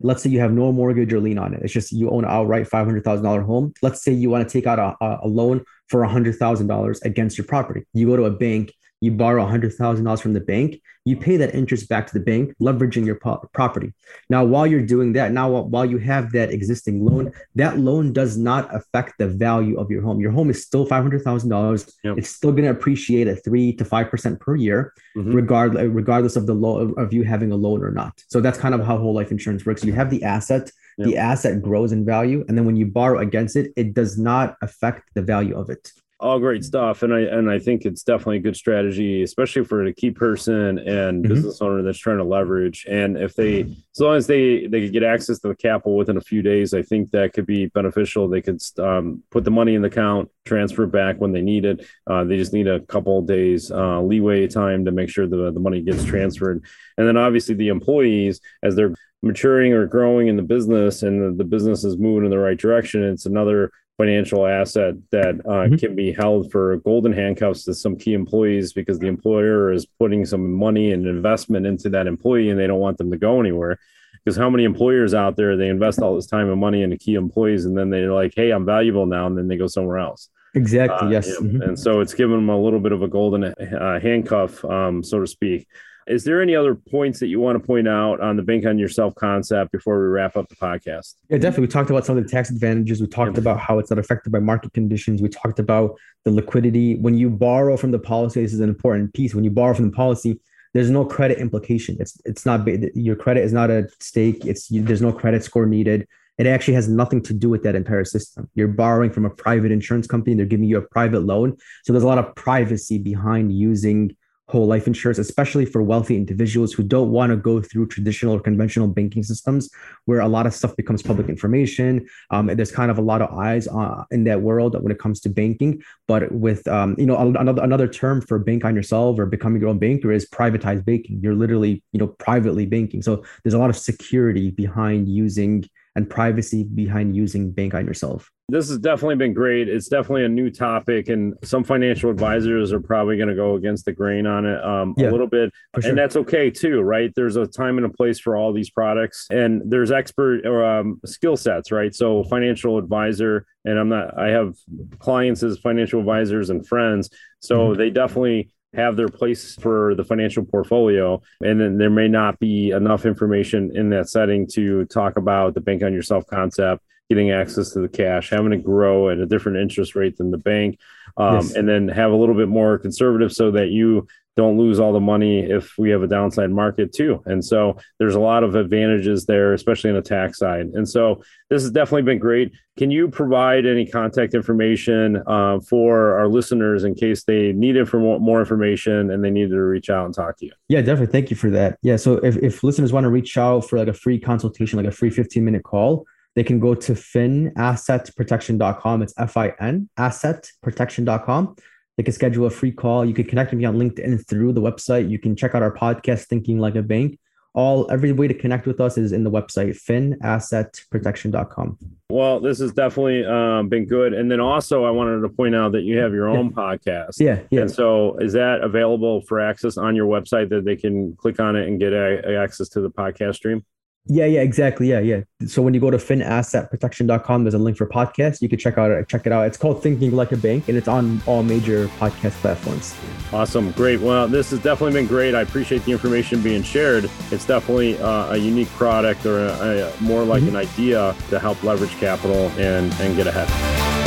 let's 0.00 0.22
say 0.22 0.30
you 0.30 0.40
have 0.40 0.52
no 0.52 0.72
mortgage 0.72 1.12
or 1.12 1.20
lien 1.20 1.38
on 1.38 1.54
it. 1.54 1.60
It's 1.62 1.72
just 1.72 1.92
you 1.92 2.10
own 2.10 2.24
outright 2.24 2.68
$500,000 2.68 3.44
home. 3.44 3.72
Let's 3.82 4.02
say 4.02 4.12
you 4.12 4.30
want 4.30 4.48
to 4.48 4.52
take 4.52 4.66
out 4.66 4.78
a, 4.78 5.18
a 5.22 5.28
loan 5.28 5.64
for 5.88 6.02
$100,000 6.02 7.04
against 7.04 7.38
your 7.38 7.46
property. 7.46 7.86
You 7.94 8.06
go 8.06 8.16
to 8.16 8.24
a 8.24 8.30
bank 8.30 8.72
you 9.00 9.10
borrow 9.10 9.44
$100,000 9.46 10.20
from 10.20 10.32
the 10.32 10.40
bank, 10.40 10.80
you 11.04 11.16
pay 11.16 11.36
that 11.36 11.54
interest 11.54 11.88
back 11.88 12.06
to 12.06 12.12
the 12.14 12.24
bank, 12.24 12.54
leveraging 12.60 13.04
your 13.04 13.16
po- 13.16 13.48
property. 13.52 13.92
Now, 14.30 14.44
while 14.44 14.66
you're 14.66 14.84
doing 14.84 15.12
that, 15.12 15.32
now 15.32 15.60
while 15.60 15.84
you 15.84 15.98
have 15.98 16.32
that 16.32 16.50
existing 16.50 17.04
loan, 17.04 17.32
that 17.54 17.78
loan 17.78 18.12
does 18.12 18.36
not 18.36 18.74
affect 18.74 19.14
the 19.18 19.28
value 19.28 19.78
of 19.78 19.90
your 19.90 20.02
home. 20.02 20.18
Your 20.18 20.32
home 20.32 20.50
is 20.50 20.62
still 20.62 20.86
$500,000. 20.86 21.92
Yep. 22.02 22.18
It's 22.18 22.30
still 22.30 22.52
going 22.52 22.64
to 22.64 22.70
appreciate 22.70 23.28
at 23.28 23.44
three 23.44 23.72
to 23.74 23.84
5% 23.84 24.40
per 24.40 24.56
year, 24.56 24.94
mm-hmm. 25.16 25.32
regardless, 25.32 25.88
regardless 25.88 26.36
of 26.36 26.46
the 26.46 26.54
low 26.54 26.92
of 26.94 27.12
you 27.12 27.22
having 27.22 27.52
a 27.52 27.56
loan 27.56 27.84
or 27.84 27.90
not. 27.90 28.20
So 28.28 28.40
that's 28.40 28.58
kind 28.58 28.74
of 28.74 28.84
how 28.84 28.98
whole 28.98 29.14
life 29.14 29.30
insurance 29.30 29.66
works. 29.66 29.84
You 29.84 29.92
have 29.92 30.10
the 30.10 30.24
asset, 30.24 30.72
yep. 30.96 31.06
the 31.06 31.18
asset 31.18 31.62
grows 31.62 31.92
in 31.92 32.04
value. 32.04 32.44
And 32.48 32.56
then 32.56 32.64
when 32.64 32.76
you 32.76 32.86
borrow 32.86 33.20
against 33.20 33.56
it, 33.56 33.72
it 33.76 33.94
does 33.94 34.18
not 34.18 34.56
affect 34.62 35.10
the 35.14 35.22
value 35.22 35.56
of 35.56 35.70
it 35.70 35.92
all 36.18 36.38
great 36.38 36.64
stuff 36.64 37.02
and 37.02 37.12
i 37.12 37.20
and 37.20 37.50
i 37.50 37.58
think 37.58 37.84
it's 37.84 38.02
definitely 38.02 38.38
a 38.38 38.40
good 38.40 38.56
strategy 38.56 39.22
especially 39.22 39.62
for 39.62 39.84
a 39.84 39.92
key 39.92 40.10
person 40.10 40.78
and 40.78 41.22
mm-hmm. 41.22 41.32
business 41.32 41.60
owner 41.60 41.82
that's 41.82 41.98
trying 41.98 42.16
to 42.16 42.24
leverage 42.24 42.86
and 42.88 43.16
if 43.18 43.34
they 43.34 43.60
as 43.60 44.00
long 44.00 44.16
as 44.16 44.26
they 44.26 44.66
they 44.66 44.80
could 44.80 44.92
get 44.92 45.02
access 45.02 45.38
to 45.38 45.48
the 45.48 45.54
capital 45.54 45.96
within 45.96 46.16
a 46.16 46.20
few 46.22 46.40
days 46.40 46.72
i 46.72 46.80
think 46.82 47.10
that 47.10 47.32
could 47.32 47.46
be 47.46 47.66
beneficial. 47.66 48.28
They 48.28 48.40
could 48.42 48.60
um, 48.78 49.22
put 49.30 49.44
the 49.44 49.50
money 49.50 49.74
in 49.74 49.82
the 49.82 49.88
account 49.88 50.30
transfer 50.44 50.86
back 50.86 51.20
when 51.20 51.32
they 51.32 51.42
need 51.42 51.64
it. 51.64 51.86
Uh, 52.06 52.24
they 52.24 52.36
just 52.36 52.52
need 52.52 52.68
a 52.68 52.80
couple 52.80 53.22
days 53.22 53.70
uh, 53.70 54.00
leeway 54.00 54.46
time 54.48 54.84
to 54.84 54.90
make 54.90 55.08
sure 55.08 55.26
the, 55.26 55.52
the 55.52 55.60
money 55.60 55.82
gets 55.82 56.04
transferred. 56.04 56.64
And 56.98 57.06
then 57.06 57.16
obviously 57.16 57.54
the 57.54 57.68
employees 57.68 58.40
as 58.62 58.74
they're 58.74 58.94
maturing 59.22 59.72
or 59.72 59.86
growing 59.86 60.28
in 60.28 60.36
the 60.36 60.42
business 60.42 61.02
and 61.02 61.22
the, 61.22 61.30
the 61.36 61.48
business 61.48 61.84
is 61.84 61.96
moving 61.96 62.24
in 62.24 62.30
the 62.30 62.38
right 62.38 62.58
direction 62.58 63.02
it's 63.02 63.24
another 63.24 63.72
financial 63.96 64.46
asset 64.46 64.94
that 65.10 65.40
uh, 65.46 65.50
mm-hmm. 65.50 65.76
can 65.76 65.94
be 65.94 66.12
held 66.12 66.50
for 66.50 66.76
golden 66.78 67.12
handcuffs 67.12 67.64
to 67.64 67.74
some 67.74 67.96
key 67.96 68.12
employees 68.12 68.72
because 68.72 68.98
the 68.98 69.06
employer 69.06 69.72
is 69.72 69.86
putting 69.86 70.26
some 70.26 70.52
money 70.52 70.92
and 70.92 71.06
investment 71.06 71.66
into 71.66 71.88
that 71.88 72.06
employee 72.06 72.50
and 72.50 72.58
they 72.60 72.66
don't 72.66 72.80
want 72.80 72.98
them 72.98 73.10
to 73.10 73.16
go 73.16 73.40
anywhere. 73.40 73.78
Because 74.22 74.36
how 74.36 74.50
many 74.50 74.64
employers 74.64 75.14
out 75.14 75.36
there 75.36 75.56
they 75.56 75.68
invest 75.68 76.00
all 76.00 76.14
this 76.14 76.26
time 76.26 76.50
and 76.50 76.60
money 76.60 76.82
into 76.82 76.98
key 76.98 77.14
employees 77.14 77.64
and 77.64 77.78
then 77.78 77.90
they're 77.90 78.12
like 78.12 78.32
hey 78.34 78.50
i'm 78.50 78.66
valuable 78.66 79.06
now 79.06 79.26
and 79.26 79.38
then 79.38 79.48
they 79.48 79.56
go 79.56 79.66
somewhere 79.66 79.98
else. 79.98 80.28
Exactly 80.54 81.08
uh, 81.08 81.10
yes. 81.10 81.30
mm-hmm. 81.38 81.62
and 81.62 81.78
so 81.78 82.00
it's 82.00 82.14
given 82.14 82.36
them 82.36 82.48
a 82.48 82.60
little 82.60 82.80
bit 82.80 82.92
of 82.92 83.02
a 83.02 83.08
golden 83.08 83.44
uh, 83.44 84.00
handcuff 84.00 84.64
um, 84.64 85.02
so 85.02 85.20
to 85.20 85.26
speak 85.26 85.68
is 86.06 86.24
there 86.24 86.40
any 86.40 86.54
other 86.54 86.74
points 86.74 87.18
that 87.20 87.26
you 87.26 87.40
want 87.40 87.60
to 87.60 87.66
point 87.66 87.88
out 87.88 88.20
on 88.20 88.36
the 88.36 88.42
bank 88.42 88.64
on 88.64 88.78
yourself 88.78 89.14
concept 89.16 89.72
before 89.72 90.00
we 90.00 90.06
wrap 90.06 90.36
up 90.36 90.48
the 90.48 90.56
podcast? 90.56 91.14
Yeah, 91.28 91.38
definitely. 91.38 91.62
We 91.62 91.68
talked 91.68 91.90
about 91.90 92.06
some 92.06 92.16
of 92.16 92.24
the 92.24 92.30
tax 92.30 92.50
advantages. 92.50 93.00
We 93.00 93.08
talked 93.08 93.34
yeah. 93.34 93.40
about 93.40 93.58
how 93.58 93.78
it's 93.78 93.90
not 93.90 93.98
affected 93.98 94.30
by 94.30 94.38
market 94.38 94.72
conditions. 94.72 95.20
We 95.20 95.28
talked 95.28 95.58
about 95.58 95.96
the 96.24 96.30
liquidity. 96.30 96.96
When 96.96 97.16
you 97.16 97.28
borrow 97.28 97.76
from 97.76 97.90
the 97.90 97.98
policy, 97.98 98.42
this 98.42 98.52
is 98.52 98.60
an 98.60 98.68
important 98.68 99.14
piece. 99.14 99.34
When 99.34 99.44
you 99.44 99.50
borrow 99.50 99.74
from 99.74 99.90
the 99.90 99.96
policy, 99.96 100.40
there's 100.74 100.90
no 100.90 101.04
credit 101.04 101.38
implication. 101.38 101.96
It's 101.98 102.20
it's 102.24 102.46
not 102.46 102.66
your 102.94 103.16
credit 103.16 103.42
is 103.42 103.52
not 103.52 103.70
at 103.70 103.90
stake. 104.02 104.44
It's 104.44 104.68
there's 104.68 105.02
no 105.02 105.12
credit 105.12 105.42
score 105.42 105.66
needed. 105.66 106.06
It 106.38 106.46
actually 106.46 106.74
has 106.74 106.86
nothing 106.86 107.22
to 107.22 107.32
do 107.32 107.48
with 107.48 107.62
that 107.62 107.74
entire 107.74 108.04
system. 108.04 108.48
You're 108.54 108.68
borrowing 108.68 109.10
from 109.10 109.24
a 109.24 109.30
private 109.30 109.72
insurance 109.72 110.06
company. 110.06 110.36
They're 110.36 110.44
giving 110.44 110.66
you 110.66 110.76
a 110.76 110.82
private 110.82 111.22
loan. 111.24 111.56
So 111.82 111.92
there's 111.94 112.02
a 112.02 112.06
lot 112.06 112.18
of 112.18 112.34
privacy 112.34 112.98
behind 112.98 113.52
using 113.52 114.14
whole 114.48 114.66
life 114.66 114.86
insurance, 114.86 115.18
especially 115.18 115.64
for 115.64 115.82
wealthy 115.82 116.16
individuals 116.16 116.72
who 116.72 116.82
don't 116.82 117.10
want 117.10 117.30
to 117.30 117.36
go 117.36 117.60
through 117.60 117.86
traditional 117.88 118.34
or 118.34 118.40
conventional 118.40 118.86
banking 118.86 119.22
systems 119.22 119.68
where 120.04 120.20
a 120.20 120.28
lot 120.28 120.46
of 120.46 120.54
stuff 120.54 120.76
becomes 120.76 121.02
public 121.02 121.28
information. 121.28 122.06
Um, 122.30 122.46
there's 122.46 122.70
kind 122.70 122.90
of 122.90 122.98
a 122.98 123.02
lot 123.02 123.22
of 123.22 123.36
eyes 123.36 123.66
uh, 123.66 124.04
in 124.10 124.24
that 124.24 124.42
world 124.42 124.80
when 124.80 124.92
it 124.92 124.98
comes 124.98 125.20
to 125.20 125.28
banking. 125.28 125.82
But 126.06 126.30
with, 126.30 126.66
um, 126.68 126.94
you 126.96 127.06
know, 127.06 127.16
another, 127.16 127.62
another 127.62 127.88
term 127.88 128.20
for 128.20 128.38
bank 128.38 128.64
on 128.64 128.76
yourself 128.76 129.18
or 129.18 129.26
becoming 129.26 129.60
your 129.60 129.70
own 129.70 129.78
banker 129.78 130.12
is 130.12 130.28
privatized 130.28 130.84
banking. 130.84 131.20
You're 131.20 131.34
literally, 131.34 131.82
you 131.92 131.98
know, 131.98 132.08
privately 132.08 132.66
banking. 132.66 133.02
So 133.02 133.24
there's 133.42 133.54
a 133.54 133.58
lot 133.58 133.70
of 133.70 133.76
security 133.76 134.50
behind 134.50 135.08
using 135.08 135.68
and 135.96 136.08
privacy 136.08 136.62
behind 136.62 137.16
using 137.16 137.50
bank 137.50 137.74
on 137.74 137.86
yourself. 137.86 138.30
This 138.48 138.68
has 138.68 138.78
definitely 138.78 139.16
been 139.16 139.34
great. 139.34 139.68
It's 139.68 139.88
definitely 139.88 140.24
a 140.24 140.28
new 140.28 140.50
topic, 140.50 141.08
and 141.08 141.34
some 141.42 141.64
financial 141.64 142.10
advisors 142.10 142.72
are 142.72 142.78
probably 142.78 143.16
going 143.16 143.28
to 143.28 143.34
go 143.34 143.56
against 143.56 143.86
the 143.86 143.92
grain 143.92 144.24
on 144.24 144.46
it 144.46 144.64
um, 144.64 144.94
yeah, 144.96 145.08
a 145.08 145.10
little 145.10 145.26
bit, 145.26 145.52
sure. 145.80 145.90
and 145.90 145.98
that's 145.98 146.14
okay 146.14 146.48
too, 146.48 146.80
right? 146.82 147.10
There's 147.16 147.34
a 147.34 147.44
time 147.44 147.76
and 147.76 147.84
a 147.84 147.88
place 147.88 148.20
for 148.20 148.36
all 148.36 148.52
these 148.52 148.70
products, 148.70 149.26
and 149.30 149.62
there's 149.66 149.90
expert 149.90 150.46
or 150.46 150.64
um, 150.64 151.00
skill 151.04 151.36
sets, 151.36 151.72
right? 151.72 151.92
So, 151.92 152.22
financial 152.22 152.78
advisor, 152.78 153.46
and 153.64 153.80
I'm 153.80 153.88
not. 153.88 154.16
I 154.16 154.28
have 154.28 154.54
clients 155.00 155.42
as 155.42 155.58
financial 155.58 155.98
advisors 155.98 156.48
and 156.48 156.64
friends, 156.64 157.10
so 157.40 157.70
mm-hmm. 157.70 157.78
they 157.78 157.90
definitely 157.90 158.52
have 158.74 158.94
their 158.94 159.08
place 159.08 159.56
for 159.56 159.96
the 159.96 160.04
financial 160.04 160.44
portfolio. 160.44 161.20
And 161.40 161.60
then 161.60 161.78
there 161.78 161.90
may 161.90 162.08
not 162.08 162.38
be 162.38 162.70
enough 162.70 163.06
information 163.06 163.74
in 163.74 163.90
that 163.90 164.08
setting 164.08 164.46
to 164.52 164.84
talk 164.84 165.16
about 165.16 165.54
the 165.54 165.60
bank 165.60 165.82
on 165.82 165.92
yourself 165.92 166.26
concept 166.26 166.84
getting 167.08 167.30
access 167.30 167.70
to 167.70 167.80
the 167.80 167.88
cash, 167.88 168.30
having 168.30 168.50
to 168.50 168.56
grow 168.56 169.10
at 169.10 169.18
a 169.18 169.26
different 169.26 169.58
interest 169.58 169.94
rate 169.94 170.16
than 170.16 170.30
the 170.30 170.38
bank, 170.38 170.78
um, 171.16 171.36
yes. 171.36 171.54
and 171.54 171.68
then 171.68 171.88
have 171.88 172.12
a 172.12 172.16
little 172.16 172.34
bit 172.34 172.48
more 172.48 172.78
conservative 172.78 173.32
so 173.32 173.50
that 173.50 173.68
you 173.68 174.06
don't 174.36 174.58
lose 174.58 174.78
all 174.78 174.92
the 174.92 175.00
money 175.00 175.40
if 175.40 175.72
we 175.78 175.88
have 175.88 176.02
a 176.02 176.06
downside 176.06 176.50
market 176.50 176.92
too. 176.92 177.22
And 177.24 177.42
so 177.42 177.78
there's 177.98 178.14
a 178.14 178.20
lot 178.20 178.44
of 178.44 178.54
advantages 178.54 179.24
there, 179.24 179.54
especially 179.54 179.90
on 179.90 179.96
the 179.96 180.02
tax 180.02 180.38
side. 180.38 180.66
And 180.74 180.86
so 180.86 181.22
this 181.48 181.62
has 181.62 181.70
definitely 181.70 182.02
been 182.02 182.18
great. 182.18 182.52
Can 182.76 182.90
you 182.90 183.08
provide 183.08 183.64
any 183.64 183.86
contact 183.86 184.34
information 184.34 185.22
uh, 185.26 185.60
for 185.60 186.18
our 186.18 186.28
listeners 186.28 186.84
in 186.84 186.94
case 186.94 187.24
they 187.24 187.52
need 187.52 187.76
inform- 187.76 188.22
more 188.22 188.40
information 188.40 189.10
and 189.10 189.24
they 189.24 189.30
need 189.30 189.48
to 189.48 189.58
reach 189.58 189.88
out 189.88 190.04
and 190.04 190.14
talk 190.14 190.36
to 190.38 190.46
you? 190.46 190.52
Yeah, 190.68 190.82
definitely. 190.82 191.12
Thank 191.12 191.30
you 191.30 191.36
for 191.36 191.48
that. 191.50 191.78
Yeah. 191.82 191.96
So 191.96 192.16
if, 192.16 192.36
if 192.36 192.62
listeners 192.62 192.92
want 192.92 193.04
to 193.04 193.10
reach 193.10 193.38
out 193.38 193.62
for 193.62 193.78
like 193.78 193.88
a 193.88 193.94
free 193.94 194.20
consultation, 194.20 194.76
like 194.76 194.86
a 194.86 194.92
free 194.92 195.10
15 195.10 195.42
minute 195.42 195.64
call, 195.64 196.04
they 196.36 196.44
can 196.44 196.60
go 196.60 196.76
to 196.76 196.92
finassetprotection.com. 196.92 199.02
It's 199.02 199.14
F 199.18 199.36
I 199.36 199.52
N 199.58 199.88
assetprotection.com. 199.98 201.56
They 201.96 202.02
can 202.02 202.12
schedule 202.12 202.44
a 202.44 202.50
free 202.50 202.72
call. 202.72 203.06
You 203.06 203.14
can 203.14 203.24
connect 203.24 203.50
with 203.50 203.58
me 203.58 203.64
on 203.64 203.78
LinkedIn 203.78 204.28
through 204.28 204.52
the 204.52 204.60
website. 204.60 205.08
You 205.08 205.18
can 205.18 205.34
check 205.34 205.54
out 205.54 205.62
our 205.62 205.74
podcast, 205.74 206.26
Thinking 206.26 206.58
Like 206.58 206.76
a 206.76 206.82
Bank. 206.82 207.18
All 207.54 207.90
every 207.90 208.12
way 208.12 208.28
to 208.28 208.34
connect 208.34 208.66
with 208.66 208.82
us 208.82 208.98
is 208.98 209.12
in 209.12 209.24
the 209.24 209.30
website, 209.30 209.82
finassetprotection.com. 209.82 211.78
Well, 212.10 212.38
this 212.38 212.58
has 212.58 212.74
definitely 212.74 213.24
um, 213.24 213.70
been 213.70 213.86
good. 213.86 214.12
And 214.12 214.30
then 214.30 214.40
also, 214.40 214.84
I 214.84 214.90
wanted 214.90 215.22
to 215.22 215.30
point 215.30 215.54
out 215.54 215.72
that 215.72 215.84
you 215.84 215.96
have 215.96 216.12
your 216.12 216.28
own 216.28 216.48
yeah. 216.48 216.52
podcast. 216.52 217.14
Yeah, 217.18 217.40
yeah. 217.50 217.62
And 217.62 217.70
so, 217.70 218.18
is 218.18 218.34
that 218.34 218.60
available 218.60 219.22
for 219.22 219.40
access 219.40 219.78
on 219.78 219.96
your 219.96 220.06
website 220.06 220.50
that 220.50 220.66
they 220.66 220.76
can 220.76 221.16
click 221.16 221.40
on 221.40 221.56
it 221.56 221.66
and 221.66 221.80
get 221.80 221.94
a, 221.94 222.28
a 222.28 222.38
access 222.38 222.68
to 222.70 222.82
the 222.82 222.90
podcast 222.90 223.36
stream? 223.36 223.64
Yeah, 224.08 224.26
yeah, 224.26 224.40
exactly. 224.40 224.88
Yeah, 224.88 225.00
yeah. 225.00 225.22
So 225.46 225.62
when 225.62 225.74
you 225.74 225.80
go 225.80 225.90
to 225.90 225.96
finassetprotection.com, 225.96 227.44
there's 227.44 227.54
a 227.54 227.58
link 227.58 227.76
for 227.76 227.86
podcast. 227.86 228.40
You 228.40 228.48
can 228.48 228.58
check 228.58 228.78
out 228.78 229.08
check 229.08 229.26
it 229.26 229.32
out. 229.32 229.46
It's 229.46 229.56
called 229.56 229.82
Thinking 229.82 230.12
Like 230.12 230.32
a 230.32 230.36
Bank, 230.36 230.68
and 230.68 230.78
it's 230.78 230.86
on 230.86 231.20
all 231.26 231.42
major 231.42 231.88
podcast 231.98 232.32
platforms. 232.34 232.96
Awesome, 233.32 233.72
great. 233.72 234.00
Well, 234.00 234.28
this 234.28 234.50
has 234.50 234.60
definitely 234.60 234.92
been 234.92 235.08
great. 235.08 235.34
I 235.34 235.40
appreciate 235.40 235.84
the 235.84 235.92
information 235.92 236.40
being 236.40 236.62
shared. 236.62 237.10
It's 237.32 237.44
definitely 237.44 237.98
uh, 237.98 238.34
a 238.34 238.36
unique 238.36 238.68
product, 238.70 239.26
or 239.26 239.46
a, 239.46 239.88
a, 239.88 240.00
more 240.00 240.22
like 240.22 240.42
mm-hmm. 240.42 240.50
an 240.50 240.56
idea 240.56 241.16
to 241.30 241.38
help 241.40 241.62
leverage 241.64 241.92
capital 241.98 242.50
and 242.58 242.92
and 243.00 243.16
get 243.16 243.26
ahead. 243.26 244.05